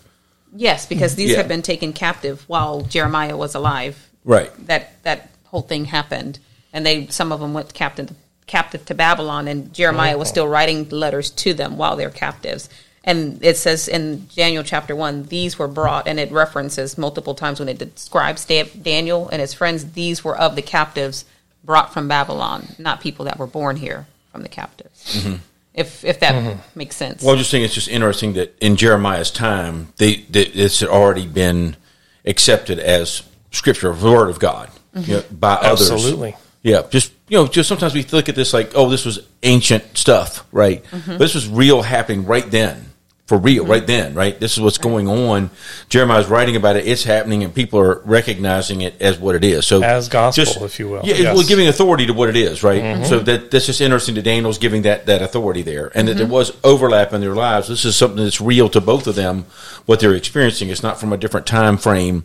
[0.54, 1.37] yes, because these Yeah.
[1.38, 4.08] had been taken captive while Jeremiah was alive.
[4.24, 4.50] Right.
[4.66, 6.38] That that whole thing happened,
[6.72, 8.14] and they some of them went captive
[8.46, 12.68] captive to Babylon, and Jeremiah was still writing letters to them while they're captives.
[13.04, 17.58] And it says in Daniel chapter one, these were brought, and it references multiple times
[17.58, 19.92] when it describes Daniel and his friends.
[19.92, 21.24] These were of the captives
[21.64, 25.16] brought from Babylon, not people that were born here from the captives.
[25.16, 25.37] Mm-hmm.
[25.74, 26.61] If if that mm-hmm.
[26.78, 27.22] makes sense.
[27.22, 31.26] Well, I'm just saying it's just interesting that in Jeremiah's time, they, they it's already
[31.26, 31.76] been
[32.24, 35.11] accepted as scripture, of the word of God, Mm-hmm.
[35.11, 35.90] you know, by others.
[35.90, 36.37] Absolutely.
[36.62, 39.96] Yeah, just you know, just sometimes we look at this like, oh, this was ancient
[39.96, 40.84] stuff, right?
[40.84, 41.12] Mm-hmm.
[41.12, 42.87] But this was real happening right then,
[43.26, 43.87] for real, right mm-hmm.
[43.87, 44.38] then, right?
[44.38, 45.50] This is what's going on.
[45.88, 49.66] Jeremiah's writing about it; it's happening, and people are recognizing it as what it is.
[49.66, 51.02] So, As gospel, if you will.
[51.04, 51.37] Yeah, Yes.
[51.37, 53.06] well, giving authority to what it is, right?
[53.06, 56.26] So that that's just interesting that Daniel's giving that that authority there, and that there
[56.26, 57.68] was overlap in their lives.
[57.68, 59.44] This is something that's real to both of them.
[59.87, 62.24] What they're experiencing, it's not from a different time frame.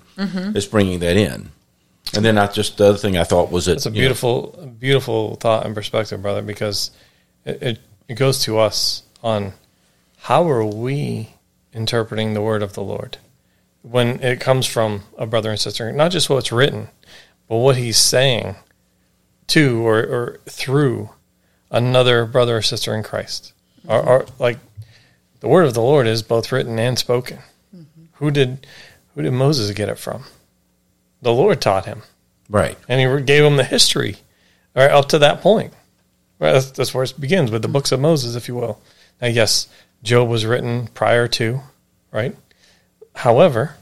[0.55, 1.51] It's bringing that in.
[2.15, 3.99] And then I just the other thing I thought was that It's a you know,
[3.99, 6.91] beautiful, beautiful thought and perspective, brother, because
[7.45, 9.53] it, it, it goes to us on
[10.19, 11.35] how are we
[11.73, 13.17] interpreting the word of the Lord
[13.81, 16.87] when it comes from a brother and sister, not just what's written,
[17.47, 18.55] but what he's saying
[19.47, 21.09] to or, or through
[21.69, 23.53] another brother or sister in Christ.
[23.87, 24.59] Or, or like
[25.41, 27.39] the word of the Lord is both written and spoken.
[27.75, 28.03] Mm-hmm.
[28.13, 28.65] Who did
[29.13, 30.23] who did Moses get it from?
[31.23, 32.03] The Lord taught him
[32.49, 32.77] right.
[32.88, 34.17] and he gave him the history
[34.75, 35.73] right up to that point.
[36.39, 38.81] Right, that's, that's where it begins with the books of Moses, if you will.
[39.21, 39.67] Now, yes,
[40.03, 41.62] Job was written prior to,
[42.12, 42.36] right?
[43.15, 43.75] However,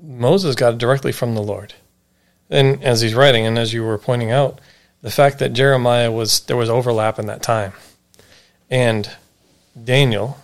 [0.00, 1.72] Moses got it directly from the Lord,
[2.50, 4.60] and as he's writing, and as you were pointing out,
[5.00, 7.72] the fact that Jeremiah was there was overlap in that time,
[8.68, 9.08] and
[9.82, 10.38] Daniel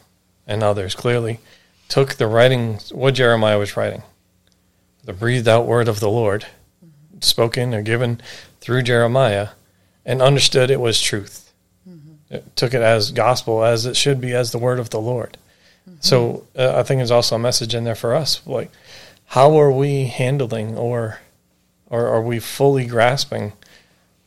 [0.47, 1.41] and others clearly
[1.89, 4.03] took the writings what Jeremiah was writing
[5.05, 6.47] the breathed out word of the Lord,
[7.21, 8.21] spoken or given
[8.61, 9.49] through Jeremiah,
[10.05, 11.53] and understood it was truth.
[12.31, 15.37] It took it as gospel, as it should be, as the word of the Lord.
[16.01, 18.71] So uh, I think there's also a message in there for us, like
[19.27, 21.19] how are we handling or
[21.91, 23.53] or are we fully grasping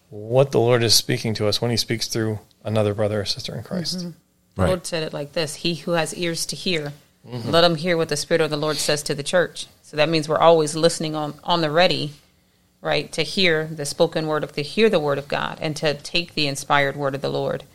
[0.09, 3.55] what the Lord is speaking to us when He speaks through another brother or sister
[3.55, 3.99] in Christ?
[4.01, 4.13] The
[4.57, 4.67] Right.
[4.67, 6.93] Lord said it like this He who has ears to hear,
[7.25, 9.67] let him hear what the Spirit of the Lord says to the church.
[9.86, 12.13] So that means we're always listening on, on the ready,
[12.82, 15.93] right, to hear the spoken word of, to hear the word of God and to
[15.93, 17.65] take the inspired word of the Lord.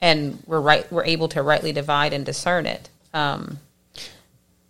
[0.00, 2.88] And we're right, we're able to rightly divide and discern it.
[3.12, 3.58] Um,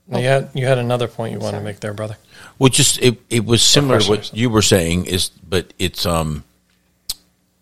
[0.09, 2.17] Now, You had you had another point you wanted to make there, brother.
[2.59, 6.05] Well, just it, it was similar to question what you were saying is, but it's
[6.05, 6.43] um,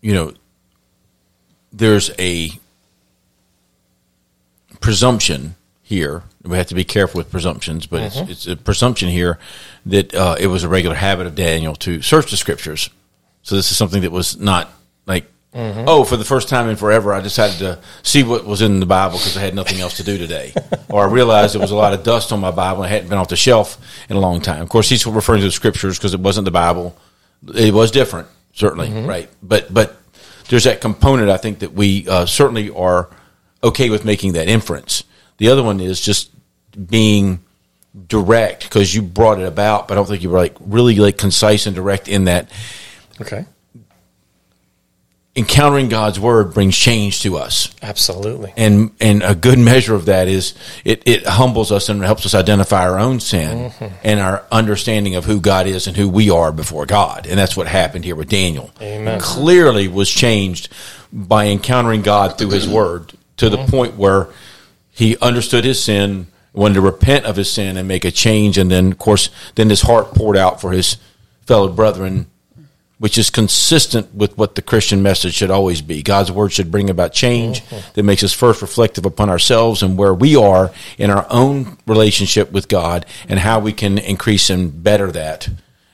[0.01, 0.33] you know,
[1.71, 2.53] there's a
[4.79, 5.55] presumption
[5.91, 6.23] here.
[6.43, 9.37] We have to be careful with presumptions, but it's, it's a presumption here
[9.85, 12.89] that uh, it was a regular habit of Daniel to search the scriptures.
[13.43, 14.69] So this is something that was not
[15.05, 18.79] like, oh, for the first time in forever, I decided to see what was in
[18.79, 20.53] the Bible because I had nothing else to do today,
[20.89, 23.09] or I realized there was a lot of dust on my Bible and it hadn't
[23.09, 23.77] been off the shelf
[24.09, 24.61] in a long time.
[24.61, 26.95] Of course, he's referring to the scriptures because it wasn't the Bible.
[27.53, 29.29] It was different, certainly, right?
[29.43, 29.97] But but
[30.47, 33.09] there's that component I think that we uh, certainly are
[33.61, 35.03] okay with making that inference.
[35.41, 36.29] The other one is just
[36.77, 37.39] being
[38.07, 41.17] direct because you brought it about, but I don't think you were like really like
[41.17, 42.51] concise and direct in that
[43.19, 43.45] Okay.
[45.35, 47.73] encountering God's word brings change to us.
[47.81, 48.53] Absolutely.
[48.55, 50.53] And and a good measure of that is
[50.85, 53.95] it, it humbles us and helps us identify our own sin mm-hmm.
[54.03, 57.25] and our understanding of who God is and who we are before God.
[57.25, 58.69] And that's what happened here with Daniel.
[58.79, 59.19] Amen.
[59.19, 60.71] Clearly was changed
[61.11, 63.71] by encountering God through his word to the mm-hmm.
[63.71, 64.27] point where
[65.01, 68.69] he understood his sin, wanted to repent of his sin and make a change and
[68.69, 70.97] then of course then his heart poured out for his
[71.47, 72.27] fellow brethren
[72.99, 76.03] which is consistent with what the Christian message should always be.
[76.03, 77.93] God's word should bring about change mm-hmm.
[77.93, 82.51] that makes us first reflective upon ourselves and where we are in our own relationship
[82.51, 85.49] with God and how we can increase and better that.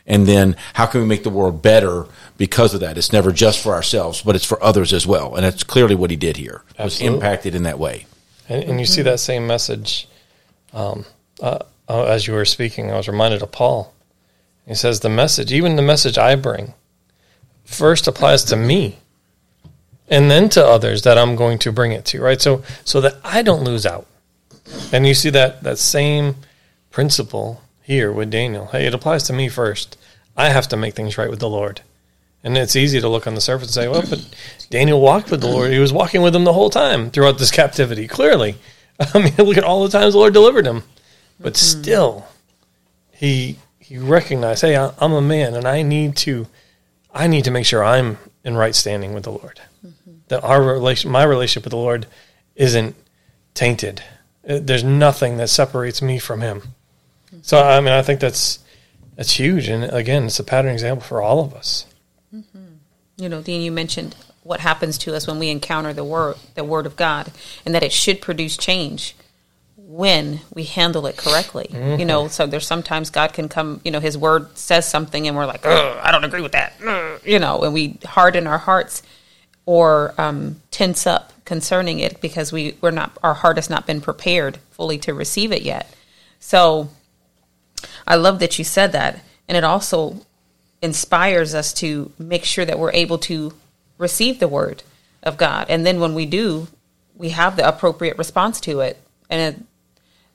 [0.06, 2.98] And then how can we make the world better because of that?
[2.98, 5.34] It's never just for ourselves, but it's for others as well.
[5.36, 6.62] And that's clearly what he did here.
[6.78, 7.16] Was Absolutely.
[7.16, 8.06] impacted in that way.
[8.50, 10.08] And, and you see that same message
[10.74, 11.06] um,
[11.42, 12.92] uh, uh, as you were speaking.
[12.92, 13.94] I was reminded of Paul.
[14.68, 16.74] He says, The message, even the message I bring,
[17.64, 18.98] first applies to me
[20.10, 22.42] and then to others that I'm going to bring it to, right?
[22.42, 24.08] So, so that I don't lose out.
[24.92, 26.36] And you see that, that same
[26.92, 28.68] principle here with Daniel.
[28.68, 29.98] Hey, it applies to me first.
[30.36, 31.82] I have to make things right with the Lord.
[32.44, 34.26] And it's easy to look on the surface and say, well, but
[34.70, 35.72] Daniel walked with the Lord.
[35.72, 38.56] He was walking with him the whole time throughout this captivity, clearly.
[39.14, 40.84] I mean, look at all the times the Lord delivered him.
[41.40, 41.82] But mm-hmm.
[41.82, 42.28] still,
[43.12, 46.48] he he recognized, hey, I- I'm a man and I need to
[47.14, 49.62] I need to make sure I'm in right standing with the Lord.
[49.86, 50.12] Mm-hmm.
[50.28, 52.08] That our relation my relationship with the Lord
[52.56, 52.96] isn't
[53.54, 54.04] tainted.
[54.48, 56.62] Uh, There's nothing that separates me from him.
[57.28, 57.40] Mm-hmm.
[57.42, 58.60] So I mean, I think that's
[59.16, 61.86] that's huge and again, it's a pattern example for all of us.
[62.32, 66.64] You know, Dean, you mentioned what happens to us when we encounter the word, the
[66.64, 67.32] word of God,
[67.66, 69.16] and that it should produce change
[69.76, 71.68] when we handle it correctly.
[71.72, 75.36] You know, so there's sometimes God can come, you know, His word says something, and
[75.36, 79.02] we're like, I don't agree with that, Ugh," you know, and we harden our hearts
[79.66, 84.02] or um, tense up concerning it because we we're not our heart has not been
[84.02, 85.94] prepared fully to receive it yet.
[86.40, 86.90] So
[88.06, 90.26] I love that you said that, and it also
[90.82, 93.54] inspires us to make sure that we're able to
[93.98, 94.84] receive the word
[95.24, 95.68] of God.
[95.70, 96.68] And then when we do,
[97.16, 99.02] we have the appropriate response to it.
[99.30, 99.64] And it,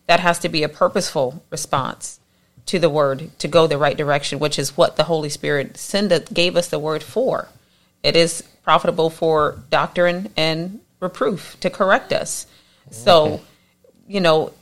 [0.07, 2.19] that has to be a purposeful response
[2.67, 6.33] to the word to go the right direction, which is what the Holy Spirit sent,
[6.33, 7.49] gave us the word for.
[8.03, 12.47] It is profitable for doctrine and reproof to correct us.
[12.91, 13.41] So,
[14.07, 14.53] you know,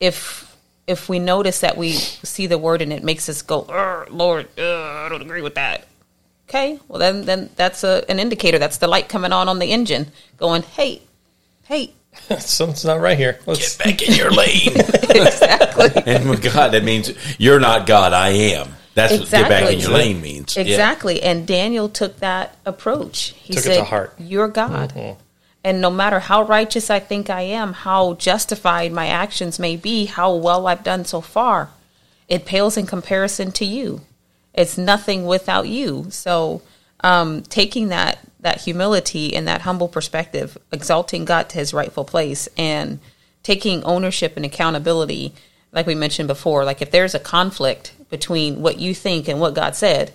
[0.00, 0.55] if
[0.86, 3.60] if we notice that we see the word and it makes us go,
[4.10, 5.86] Lord, uh, I don't agree with that.
[6.48, 8.58] Okay, well then then that's a, an indicator.
[8.58, 11.02] That's the light coming on on the engine, going, hey,
[11.64, 11.92] hey,
[12.38, 13.38] Something's not right here.
[13.46, 14.76] Let's get Back in your lane.
[14.76, 16.02] exactly.
[16.06, 18.70] and with God, that means you're not God, I am.
[18.94, 19.82] That's what get back in Exactly.
[19.82, 20.56] your lane means.
[20.56, 20.62] Yeah.
[20.62, 21.22] Exactly.
[21.22, 23.34] And Daniel took that approach.
[23.36, 24.14] He Took it said, to heart.
[24.18, 25.16] You're God.
[25.66, 30.04] And no matter how righteous I think I am, how justified my actions may be,
[30.04, 31.70] how well I've done so far,
[32.28, 34.02] it pales in comparison to you.
[34.54, 36.06] It's nothing without you.
[36.10, 36.62] So,
[37.00, 42.48] um, taking that that humility and that humble perspective, exalting God to His rightful place,
[42.56, 43.00] and
[43.42, 45.34] taking ownership and accountability,
[45.72, 46.64] like we mentioned before.
[46.64, 50.12] Like if there's a conflict between what you think and what God said,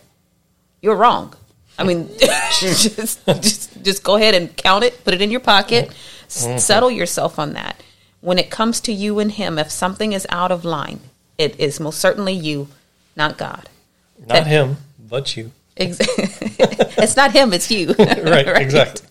[0.82, 1.36] you're wrong.
[1.78, 2.10] I mean,
[2.60, 5.96] just, just just go ahead and count it, put it in your pocket, mm.
[6.26, 7.82] s- settle yourself on that.
[8.22, 11.00] When it comes to you and Him, if something is out of line,
[11.38, 12.68] it is most certainly you,
[13.16, 13.68] not God.
[14.28, 15.52] Not him, but you.
[15.78, 15.98] Ex-
[16.98, 17.94] it's not Him; it's you.
[17.98, 19.08] Right, exactly.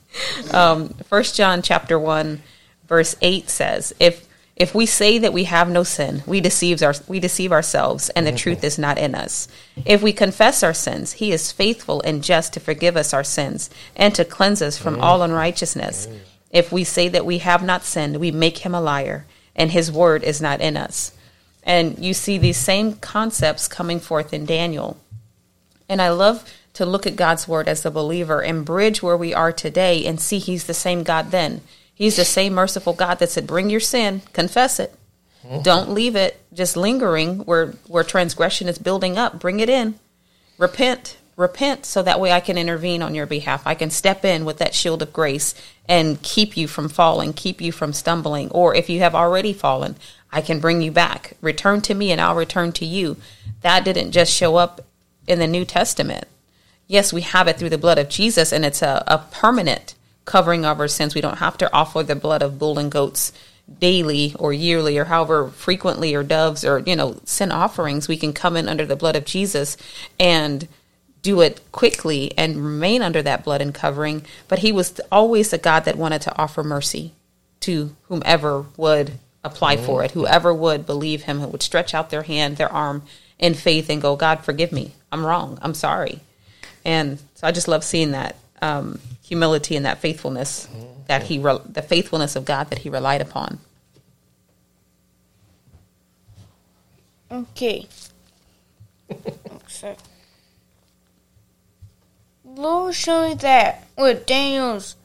[0.52, 2.42] Um, First John chapter one,
[2.86, 4.26] verse eight says, "If
[4.60, 8.26] if we say that we have no sin, we deceive our we deceive ourselves, and
[8.26, 8.36] the mm-hmm.
[8.36, 9.48] truth is not in us.
[9.86, 13.70] If we confess our sins, He is faithful and just to forgive us our sins
[13.96, 15.02] and to cleanse us from mm-hmm.
[15.02, 16.06] all unrighteousness.
[16.06, 16.18] Mm-hmm.
[16.50, 19.24] If we say that we have not sinned, we make Him a liar,
[19.56, 21.12] and His word is not in us."
[21.62, 24.98] And you see these same concepts coming forth in Daniel.
[25.88, 26.44] And I love
[26.74, 30.20] to look at God's word as a believer and bridge where we are today and
[30.20, 31.62] see He's the same God then.
[32.00, 34.94] He's the same merciful God that said, Bring your sin, confess it.
[35.44, 35.60] Mm-hmm.
[35.60, 39.38] Don't leave it just lingering where, where transgression is building up.
[39.38, 39.96] Bring it in.
[40.56, 41.18] Repent.
[41.36, 43.66] Repent so that way I can intervene on your behalf.
[43.66, 45.54] I can step in with that shield of grace
[45.90, 48.50] and keep you from falling, keep you from stumbling.
[48.50, 49.96] Or if you have already fallen,
[50.32, 51.36] I can bring you back.
[51.42, 53.18] Return to me and I'll return to you.
[53.60, 54.80] That didn't just show up
[55.26, 56.24] in the New Testament.
[56.86, 60.64] Yes, we have it through the blood of Jesus, and it's a, a permanent covering
[60.64, 61.14] of our sins.
[61.14, 63.32] We don't have to offer the blood of bull and goats
[63.78, 68.08] daily or yearly or however frequently or doves or you know sin offerings.
[68.08, 69.76] We can come in under the blood of jesus
[70.18, 70.66] and
[71.22, 74.24] do it quickly and remain under that blood and covering.
[74.48, 77.12] But he was always a god that wanted to offer mercy
[77.60, 82.24] to whomever would apply for it whoever would believe him who would stretch out their
[82.24, 83.02] hand their arm
[83.38, 84.92] in faith and go god forgive me.
[85.12, 85.58] I'm wrong.
[85.62, 86.20] I'm sorry.
[86.84, 90.66] And so I just love seeing that um, humility and that faithfulness
[91.06, 93.60] that he, re- the faithfulness of God that he relied upon.
[97.30, 97.86] Okay.
[99.54, 100.02] Accept.
[102.44, 104.96] Lord showed me that with Daniel's,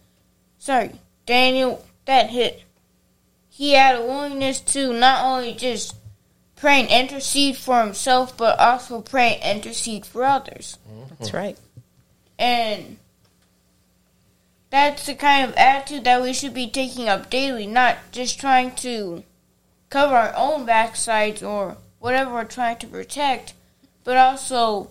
[0.58, 0.94] sorry,
[1.28, 2.64] Daniel, that hit.
[3.48, 5.96] He had a willingness to not only just
[6.56, 10.80] pray and intercede for himself, but also pray and intercede for others.
[11.20, 11.60] That's right.
[12.40, 12.98] And
[14.76, 18.76] that's the kind of attitude that we should be taking up daily, not just trying
[18.76, 19.24] to
[19.90, 23.54] cover our own backsides or whatever we're trying to protect,
[24.04, 24.90] but also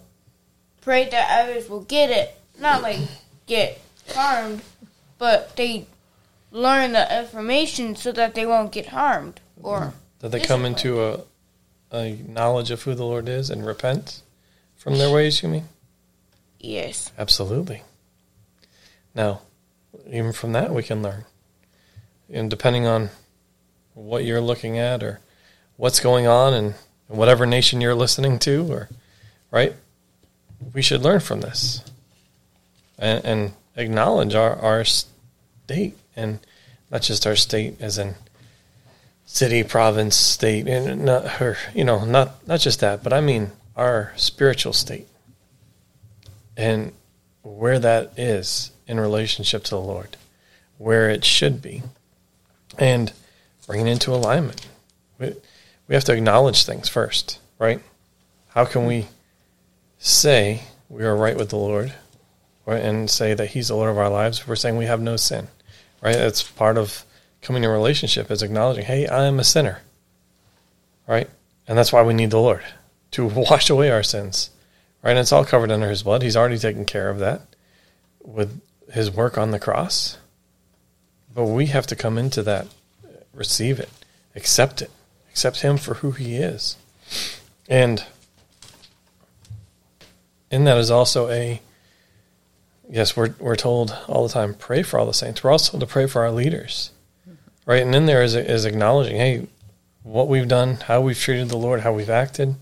[0.81, 2.35] pray that others will get it.
[2.59, 2.99] Not like
[3.47, 3.79] get
[4.15, 4.63] harmed,
[5.19, 5.87] but they
[6.51, 9.99] learn the information so that they won't get harmed or mm-hmm.
[10.21, 11.21] That they come into a,
[11.93, 14.23] a knowledge of who the Lord is and repent
[14.77, 15.69] from their ways, you mean?
[16.59, 17.13] yes.
[17.19, 17.83] Absolutely.
[19.15, 19.43] Now,
[20.09, 21.25] even from that, we can learn.
[22.31, 23.11] And depending on
[23.95, 25.21] what you're looking at or
[25.77, 26.75] what's going on in
[27.09, 28.89] whatever nation you're listening to, or
[29.51, 29.75] right,
[30.73, 31.85] we should learn from this
[32.99, 36.41] and, and acknowledge our, our state and
[36.91, 38.15] not just our state as in
[39.27, 43.53] city, province, state, and not, her, you know, not, not just that, but I mean
[43.77, 45.09] our spiritual state
[46.57, 46.93] and
[47.43, 50.17] where that is in relationship to the Lord,
[50.79, 51.83] where it should be,
[52.79, 53.13] and
[53.67, 54.67] bring it into alignment.
[55.19, 55.35] We,
[55.89, 57.81] we have to acknowledge things first, right?
[58.49, 59.09] How can we
[59.99, 61.95] say we are right with the Lord
[62.67, 65.01] right, and say that He's the Lord of our lives if we're saying we have
[65.01, 65.49] no sin,
[66.03, 66.17] right?
[66.17, 67.05] That's part of
[67.43, 69.83] coming in relationship is acknowledging, hey, I am a sinner,
[71.07, 71.29] right?
[71.69, 72.63] And that's why we need the Lord
[73.13, 74.51] to wash away our sins
[75.05, 75.11] right?
[75.11, 76.23] And it's all covered under his blood.
[76.23, 77.43] He's already taken care of that
[78.23, 78.61] with
[78.93, 80.19] his work on the cross.
[81.35, 82.69] But we have to come into that,
[83.33, 83.91] receive it,
[84.37, 84.91] accept it,
[85.31, 86.77] accept him for who he is.
[87.69, 88.05] And
[90.51, 91.61] in that is also a
[92.89, 95.43] yes, we're we're told all the time, pray for all the saints.
[95.43, 96.91] We're also to pray for our leaders.
[97.67, 97.83] Right?
[97.83, 99.49] And in there is is acknowledging, hey,
[100.03, 102.55] what we've done, how we've treated the Lord, how we've acted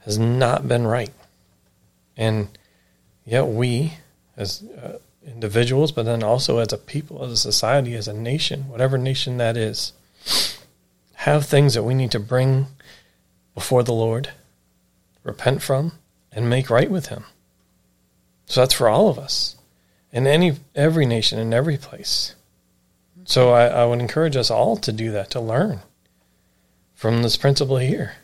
[0.00, 1.12] has not been right
[2.16, 2.48] and
[3.24, 3.94] yet we
[4.36, 8.68] as uh, individuals but then also as a people as a society as a nation
[8.68, 9.92] whatever nation that is
[11.14, 12.66] have things that we need to bring
[13.54, 14.30] before the lord
[15.24, 15.92] repent from
[16.30, 17.24] and make right with him.
[18.46, 19.56] So that's for all of us
[20.12, 22.34] in any every nation in every place.
[23.24, 25.80] So I, I would encourage us all to do that to learn
[26.94, 28.16] from this principle here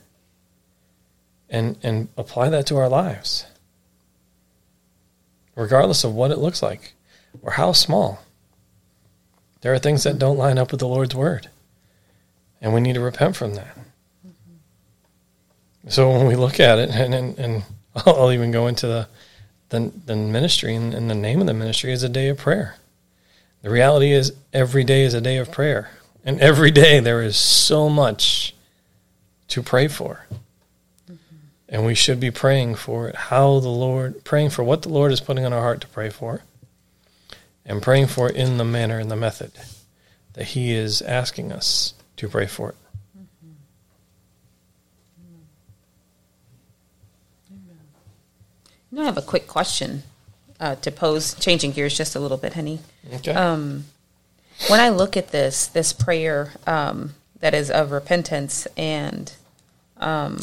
[1.48, 3.46] and and apply that to our lives
[5.58, 6.94] regardless of what it looks like
[7.42, 8.22] or how small.
[9.60, 11.50] There are things that don't line up with the Lord's word,
[12.60, 13.76] and we need to repent from that.
[15.88, 17.64] So when we look at it, and and, and
[18.06, 19.08] I'll even go into the
[19.70, 22.76] the, the ministry, and, and the name of the ministry is a day of prayer.
[23.62, 25.90] The reality is, every day is a day of prayer,
[26.24, 28.54] and every day there is so much
[29.48, 30.24] to pray for,
[31.68, 33.14] and we should be praying for it.
[33.14, 36.10] How the Lord, praying for what the Lord is putting on our heart to pray
[36.10, 36.42] for,
[37.64, 39.52] and praying for it in the manner and the method
[40.32, 42.76] that He is asking us to pray for it.
[48.90, 50.04] You know, I have a quick question
[50.58, 52.80] uh, to pose, changing gears just a little bit, honey.
[53.16, 53.32] Okay.
[53.32, 53.84] Um,
[54.68, 59.30] when I look at this, this prayer um, that is of repentance and
[59.98, 60.38] um,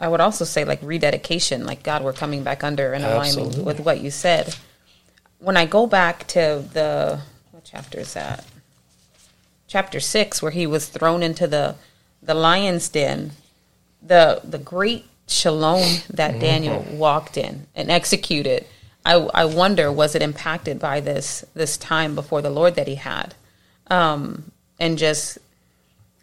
[0.00, 3.80] I would also say like rededication, like God, we're coming back under and aligning with
[3.80, 4.54] what you said.
[5.40, 7.20] When I go back to the
[7.50, 8.44] what chapter is that?
[9.66, 11.76] Chapter six, where he was thrown into the
[12.22, 13.32] the lion's den.
[14.02, 18.66] The the great shalom that Daniel walked in and executed.
[19.04, 22.96] I, I wonder was it impacted by this this time before the Lord that he
[22.96, 23.34] had,
[23.88, 25.38] um, and just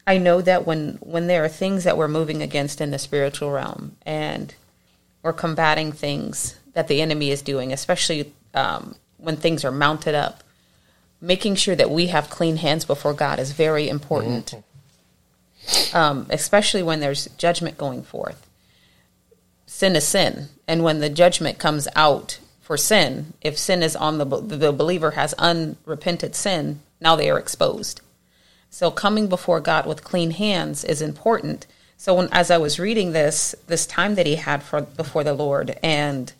[0.07, 3.51] I know that when when there are things that we're moving against in the spiritual
[3.51, 4.53] realm and
[5.23, 10.43] we're combating things that the enemy is doing, especially um, when things are mounted up,
[11.19, 14.53] making sure that we have clean hands before God is very important.
[15.93, 18.47] Um, especially when there's judgment going forth.
[19.65, 24.19] Sin is sin, and when the judgment comes out for sin, if sin is on
[24.19, 28.01] the the believer has unrepented sin, now they are exposed.
[28.75, 31.65] So coming before God with clean hands is important.
[31.95, 35.31] So when as I was reading this, this time that he had for before the
[35.31, 36.33] Lord and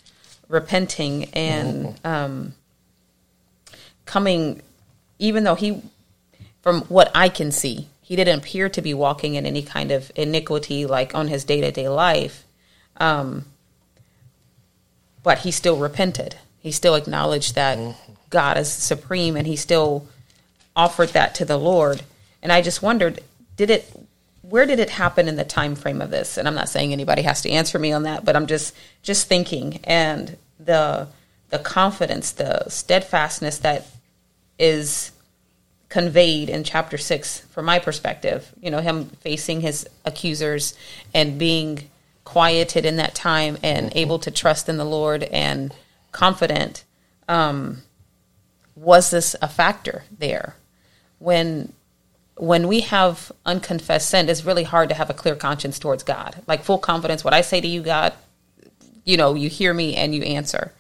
[0.49, 2.53] repenting and um,
[4.03, 4.61] coming,
[5.17, 5.81] even though he,
[6.61, 10.11] from what I can see, he didn't appear to be walking in any kind of
[10.17, 12.43] iniquity like on his day to day life.
[12.97, 13.45] Um,
[15.23, 16.35] but he still repented.
[16.59, 17.79] He still acknowledged that
[18.29, 20.09] God is supreme and he still
[20.75, 22.01] offered that to the Lord.
[22.45, 23.21] And I just wondered,
[23.57, 23.91] did it
[24.43, 26.37] where did it happen in the time frame of this?
[26.37, 29.27] And I'm not saying anybody has to answer me on that, but I'm just just
[29.27, 31.07] thinking and the
[31.49, 33.87] the confidence, the steadfastness that
[34.59, 35.11] is
[35.89, 40.77] conveyed in chapter 6 from my perspective, you know, him facing his accusers
[41.15, 41.89] and being
[42.25, 45.73] quieted in that time and able to trust in the Lord and
[46.11, 46.83] confident
[47.27, 47.81] um,
[48.75, 50.55] was this a factor there
[51.17, 51.73] when
[52.37, 56.41] when we have unconfessed sin it's really hard to have a clear conscience towards god.
[56.47, 58.13] Like full confidence what i say to you god
[59.03, 60.73] you know you hear me and you answer.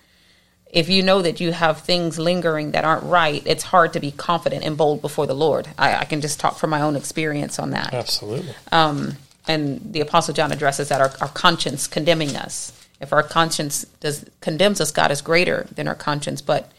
[0.71, 4.11] If you know that you have things lingering that aren't right it's hard to be
[4.11, 5.67] confident and bold before the lord.
[5.77, 7.93] I, I can just talk from my own experience on that.
[7.93, 8.53] Absolutely.
[8.71, 9.13] um,
[9.47, 12.73] and the apostle john addresses that our, our conscience condemning us.
[12.99, 16.69] If our conscience does condemns us god is greater than our conscience but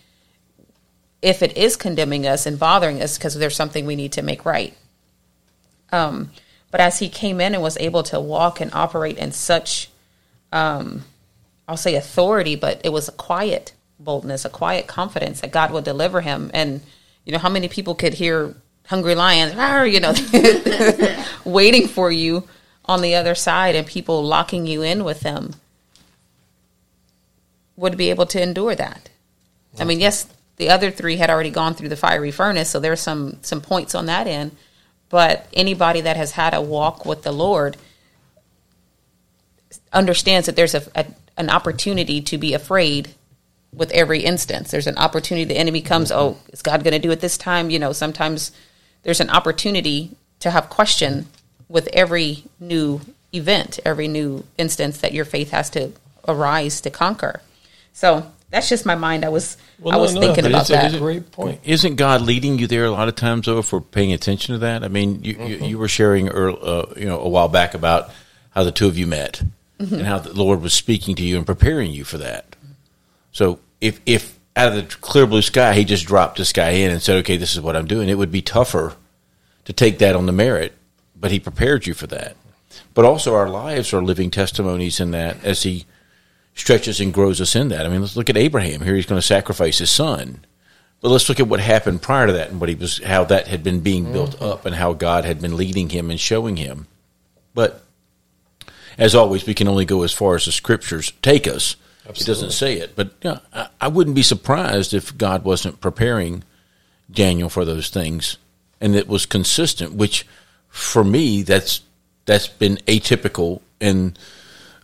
[1.26, 4.44] if it is condemning us and bothering us because there's something we need to make
[4.44, 4.74] right.
[5.90, 6.30] Um,
[6.70, 9.90] but as he came in and was able to walk and operate in such
[10.52, 11.04] um,
[11.66, 15.82] i'll say authority but it was a quiet boldness a quiet confidence that god will
[15.82, 16.50] deliver him.
[16.54, 16.80] And
[17.24, 18.54] you know how many people could hear
[18.86, 19.52] hungry lions
[19.92, 20.14] you know
[21.44, 22.46] waiting for you
[22.84, 25.54] on the other side and people locking you in with them
[27.74, 29.10] would be able to endure that.
[29.80, 33.00] I mean yes the other three had already gone through the fiery furnace so there's
[33.00, 34.52] some some points on that end.
[35.08, 37.76] But anybody that has had a walk with the lord
[39.92, 43.14] understands that there's a, a an opportunity to be afraid
[43.74, 44.70] with every instance.
[44.70, 47.70] There's an opportunity the enemy comes oh is god going to do it this time?
[47.70, 48.52] You know sometimes
[49.02, 51.26] there's an opportunity to have question
[51.68, 53.00] with every new
[53.32, 55.92] event every new instance that your faith has to
[56.26, 57.42] arise to conquer.
[57.92, 60.72] So that's just my mind i was i no, was no, thinking about it's a-
[60.72, 61.60] that it's a great point.
[61.64, 64.58] Isn't God leading you there a lot of times, though, if we're paying attention to
[64.60, 64.82] that?
[64.84, 68.10] I mean, you, you, you were sharing, earl uh, you know, a while back about
[68.50, 69.42] how the two of you met
[69.78, 72.56] and how the Lord was speaking to you and preparing you for that.
[73.32, 76.90] So, if if out of the clear blue sky he just dropped this guy in
[76.90, 78.94] and said, "Okay, this is what I'm doing," it would be tougher
[79.66, 80.72] to take that on the merit.
[81.14, 82.36] But he prepared you for that.
[82.94, 85.84] But also, our lives are living testimonies in that as he
[86.56, 87.86] stretches and grows us in that.
[87.86, 88.80] I mean, let's look at Abraham.
[88.80, 90.44] Here he's going to sacrifice his son.
[91.00, 93.46] But let's look at what happened prior to that and what he was, how that
[93.46, 94.12] had been being mm-hmm.
[94.14, 96.88] built up and how God had been leading him and showing him.
[97.54, 97.84] But
[98.98, 101.76] as always, we can only go as far as the scriptures take us.
[102.08, 105.80] It doesn't say it, but you know, I, I wouldn't be surprised if God wasn't
[105.80, 106.44] preparing
[107.10, 108.38] Daniel for those things,
[108.80, 109.92] and it was consistent.
[109.92, 110.24] Which,
[110.68, 111.80] for me, that's
[112.24, 114.16] that's been atypical in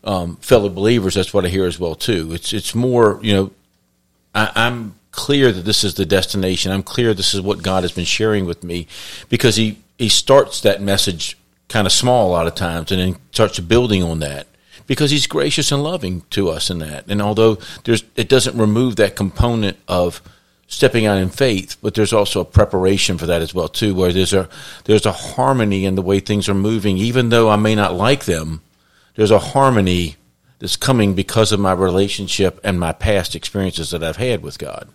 [0.04, 1.14] um, fellow believers.
[1.14, 2.32] That's what I hear as well too.
[2.32, 3.50] It's it's more you know,
[4.34, 6.72] I, I'm clear that this is the destination.
[6.72, 8.86] I'm clear this is what God has been sharing with me,
[9.28, 11.36] because he he starts that message
[11.68, 14.46] kind of small a lot of times, and then starts building on that
[14.86, 17.04] because he's gracious and loving to us in that.
[17.08, 20.20] And although there's it doesn't remove that component of
[20.66, 24.12] stepping out in faith, but there's also a preparation for that as well too, where
[24.12, 24.48] there's a
[24.84, 28.24] there's a harmony in the way things are moving, even though I may not like
[28.24, 28.62] them.
[29.14, 30.16] There's a harmony
[30.58, 34.88] that's coming because of my relationship and my past experiences that I've had with God.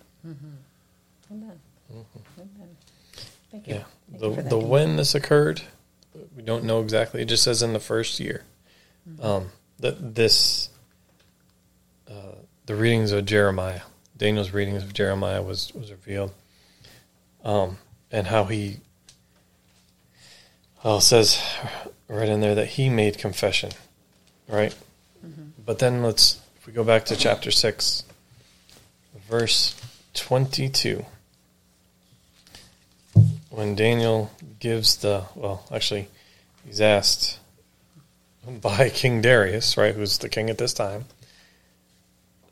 [3.64, 3.84] Yeah.
[4.10, 5.60] The, the when this occurred,
[6.34, 7.20] we don't know exactly.
[7.20, 8.42] It just says in the first year.
[9.20, 9.50] Um,
[9.80, 10.68] that this,
[12.10, 12.34] uh,
[12.66, 13.82] the readings of Jeremiah,
[14.16, 16.32] Daniel's readings of Jeremiah was, was revealed.
[17.44, 17.78] Um,
[18.10, 18.78] and how he,
[20.84, 21.42] well, says
[22.08, 23.70] right in there that he made confession,
[24.48, 24.74] right?
[25.24, 25.42] Mm-hmm.
[25.64, 28.04] But then let's, if we go back to chapter 6,
[29.28, 29.74] verse
[30.14, 31.04] 22
[33.50, 34.30] when Daniel
[34.60, 36.08] gives the well, actually,
[36.64, 37.38] he's asked
[38.62, 41.04] by King Darius, right, who's the king at this time.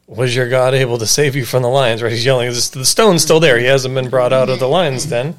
[0.09, 2.03] Was your God able to save you from the lions?
[2.03, 2.49] Right, he's yelling.
[2.49, 3.59] "This- The stone's still there.
[3.59, 5.36] He hasn't been brought out of the lion's then.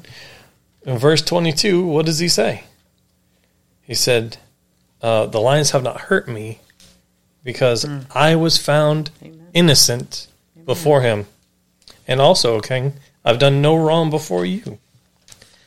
[0.84, 2.64] In verse twenty-two, what does he say?
[3.82, 4.36] He said,
[5.02, 6.60] uh, "The lions have not hurt me,
[7.44, 9.10] because I was found
[9.52, 10.26] innocent
[10.64, 11.26] before him,
[12.06, 12.94] and also, king,
[13.24, 14.78] I've done no wrong before you."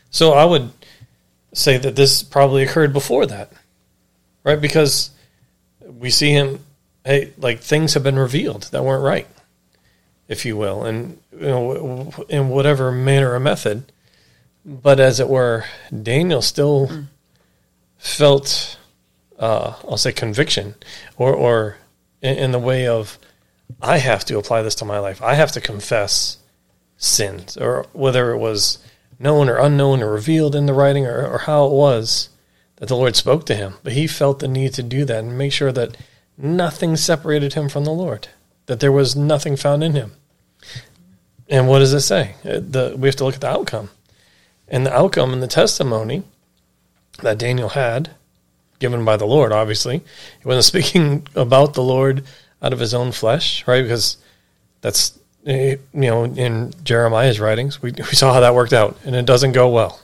[0.10, 0.72] So I would
[1.54, 3.52] say that this probably occurred before that,
[4.44, 4.60] right?
[4.60, 5.12] Because
[6.00, 6.60] we see him,
[7.06, 9.28] hey, like things have been revealed that weren't right,
[10.28, 13.92] if you will, and you know, in whatever manner or method.
[14.64, 17.06] But as it were, Daniel still
[17.98, 18.78] felt,
[19.42, 20.76] uh, I'll say, conviction,
[21.18, 21.78] or or
[22.22, 23.20] in, in the way of,
[23.82, 25.22] I have to apply this to my life.
[25.22, 26.38] I have to confess
[26.96, 28.78] sins, or whether it was
[29.20, 32.30] known or unknown or revealed in the writing or, or how it was
[32.78, 33.76] that the Lord spoke to him.
[33.84, 35.98] But he felt the need to do that and make sure that
[36.38, 38.30] nothing separated him from the Lord,
[38.66, 40.14] that there was nothing found in him.
[41.48, 42.36] And what does it say?
[42.44, 43.90] The, we have to look at the outcome.
[44.68, 46.24] And the outcome and the testimony
[47.22, 48.12] that Daniel had,
[48.82, 52.26] given by the Lord, obviously, he wasn't speaking about the Lord
[52.62, 53.82] out of his own flesh, right?
[53.82, 54.18] Because
[54.82, 58.98] that's eh, you know in Jeremiah's writings we, we saw how that worked out.
[59.06, 60.02] And it doesn't go well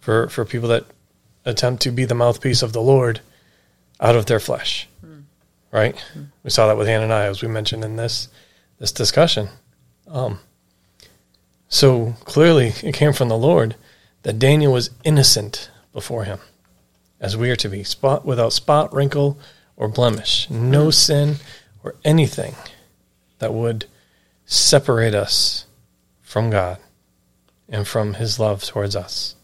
[0.00, 0.86] for for people that
[1.44, 3.20] attempt to be the mouthpiece of the Lord
[4.00, 4.88] out of their flesh
[5.70, 6.02] right?
[6.42, 8.28] We saw that with Hananiah as we mentioned in this
[8.78, 9.48] this discussion.
[10.08, 10.40] Um,
[11.68, 13.76] so clearly it came from the Lord
[14.22, 16.40] that Daniel was innocent before him
[17.20, 19.38] as we are to be spot without spot wrinkle
[19.76, 20.90] or blemish no mm-hmm.
[20.90, 21.36] sin
[21.84, 22.54] or anything
[23.38, 23.86] that would
[24.46, 25.66] separate us
[26.20, 26.78] from God
[27.68, 29.34] and from His love towards us.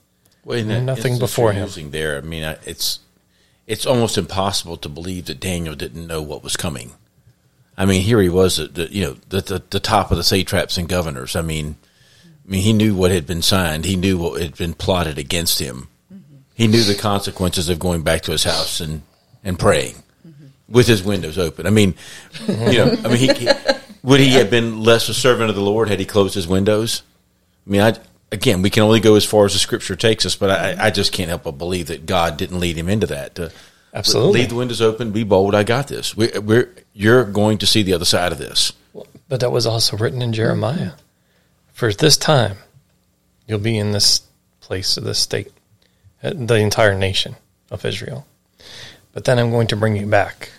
[0.44, 1.90] Well, Nothing before him.
[1.90, 3.00] There, I mean, it's
[3.66, 6.92] it's almost impossible to believe that Daniel didn't know what was coming.
[7.76, 10.22] I mean, here he was at the you know the, the the top of the
[10.22, 11.34] satraps and governors.
[11.34, 11.76] I mean,
[12.24, 13.84] I mean, he knew what had been signed.
[13.84, 15.88] He knew what had been plotted against him.
[16.56, 19.02] He knew the consequences of going back to his house and
[19.44, 19.96] and praying
[20.68, 21.66] with his windows open.
[21.66, 21.94] I mean,
[22.48, 23.48] you know, I mean, he, he
[24.02, 27.02] would he have been less a servant of the Lord had he closed his windows?
[27.66, 27.94] I mean, I,
[28.32, 30.90] again, we can only go as far as the scripture takes us, but I, I
[30.90, 33.34] just can't help but believe that God didn't lead him into that.
[33.34, 33.52] To
[33.92, 34.40] Absolutely.
[34.40, 35.54] leave the windows open, be bold.
[35.54, 36.16] I got this.
[36.16, 38.72] We, we're you're going to see the other side of this.
[39.28, 40.92] But that was also written in Jeremiah.
[41.72, 42.56] For this time,
[43.46, 44.22] you'll be in this
[44.60, 45.52] place, of this state,
[46.34, 47.36] the entire nation
[47.70, 48.26] of Israel.
[49.12, 50.50] But then I'm going to bring you back.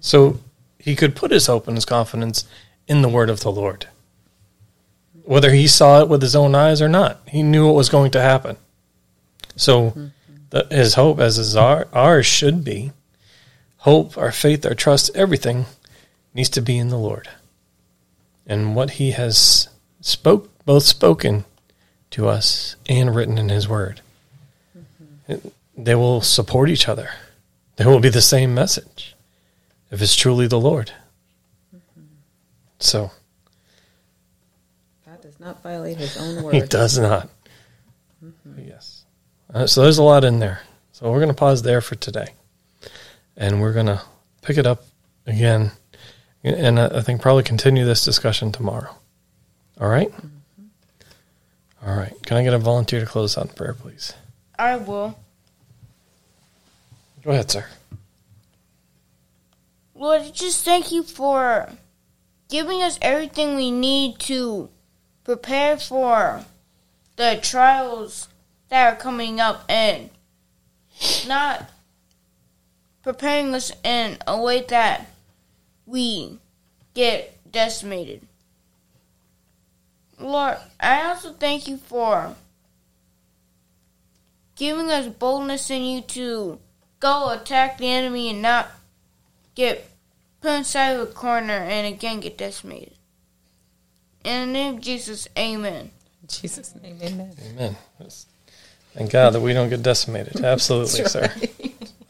[0.00, 0.40] So
[0.78, 2.44] he could put his hope and his confidence
[2.86, 3.86] in the word of the Lord.
[5.24, 8.10] Whether he saw it with his own eyes or not, he knew what was going
[8.12, 8.56] to happen.
[9.56, 10.10] So
[10.50, 12.92] the, his hope, as is our, ours should be,
[13.78, 15.66] hope, our faith, our trust, everything
[16.34, 17.28] needs to be in the Lord
[18.46, 19.68] and what he has
[20.00, 21.44] spoke both spoken
[22.10, 24.00] to us and written in his word.
[25.76, 27.10] They will support each other.
[27.76, 29.14] They will be the same message
[29.90, 30.92] if it's truly the Lord.
[32.78, 33.10] So
[35.06, 36.54] God does not violate his own word.
[36.54, 37.28] he does not.
[38.58, 39.04] Yes.
[39.52, 40.60] Uh, so there's a lot in there.
[40.92, 42.28] So we're going to pause there for today.
[43.36, 44.02] And we're going to
[44.42, 44.84] pick it up
[45.26, 45.72] again.
[46.44, 48.94] And I I think probably continue this discussion tomorrow.
[49.80, 50.12] All right?
[51.84, 52.14] All right.
[52.24, 54.14] Can I get a volunteer to close out in prayer, please?
[54.62, 55.18] I will.
[57.24, 57.66] Go ahead, sir.
[59.96, 61.68] Lord, just thank you for
[62.48, 64.68] giving us everything we need to
[65.24, 66.44] prepare for
[67.16, 68.28] the trials
[68.68, 70.10] that are coming up and
[71.26, 71.68] not
[73.02, 75.10] preparing us in a way that
[75.86, 76.38] we
[76.94, 78.22] get decimated.
[80.20, 82.36] Lord, I also thank you for
[84.56, 86.58] giving us boldness in you to
[87.00, 88.70] go attack the enemy and not
[89.54, 89.88] get
[90.40, 92.94] put inside of a corner and again get decimated.
[94.24, 95.90] In the name of Jesus, amen.
[96.22, 97.34] In Jesus' name, amen.
[97.50, 97.76] Amen.
[98.94, 100.36] Thank God that we don't get decimated.
[100.44, 101.32] Absolutely, That's sir.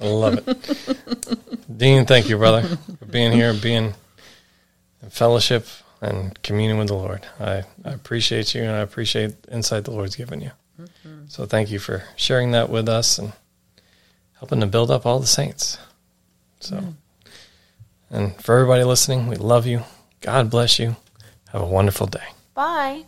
[0.01, 1.79] I love it.
[1.79, 3.95] Dean, thank you, brother, for being here, being
[5.03, 5.67] in fellowship
[6.01, 7.27] and communing with the Lord.
[7.39, 10.51] I, I appreciate you and I appreciate the insight the Lord's given you.
[11.29, 13.33] So thank you for sharing that with us and
[14.39, 15.79] helping to build up all the saints.
[16.61, 16.95] So,
[18.11, 19.83] and for everybody listening, we love you.
[20.21, 20.97] God bless you.
[21.51, 22.27] Have a wonderful day.
[22.55, 23.05] Bye.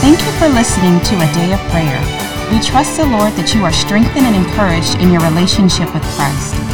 [0.00, 2.24] Thank you for listening to A Day of Prayer.
[2.52, 6.73] We trust the Lord that you are strengthened and encouraged in your relationship with Christ.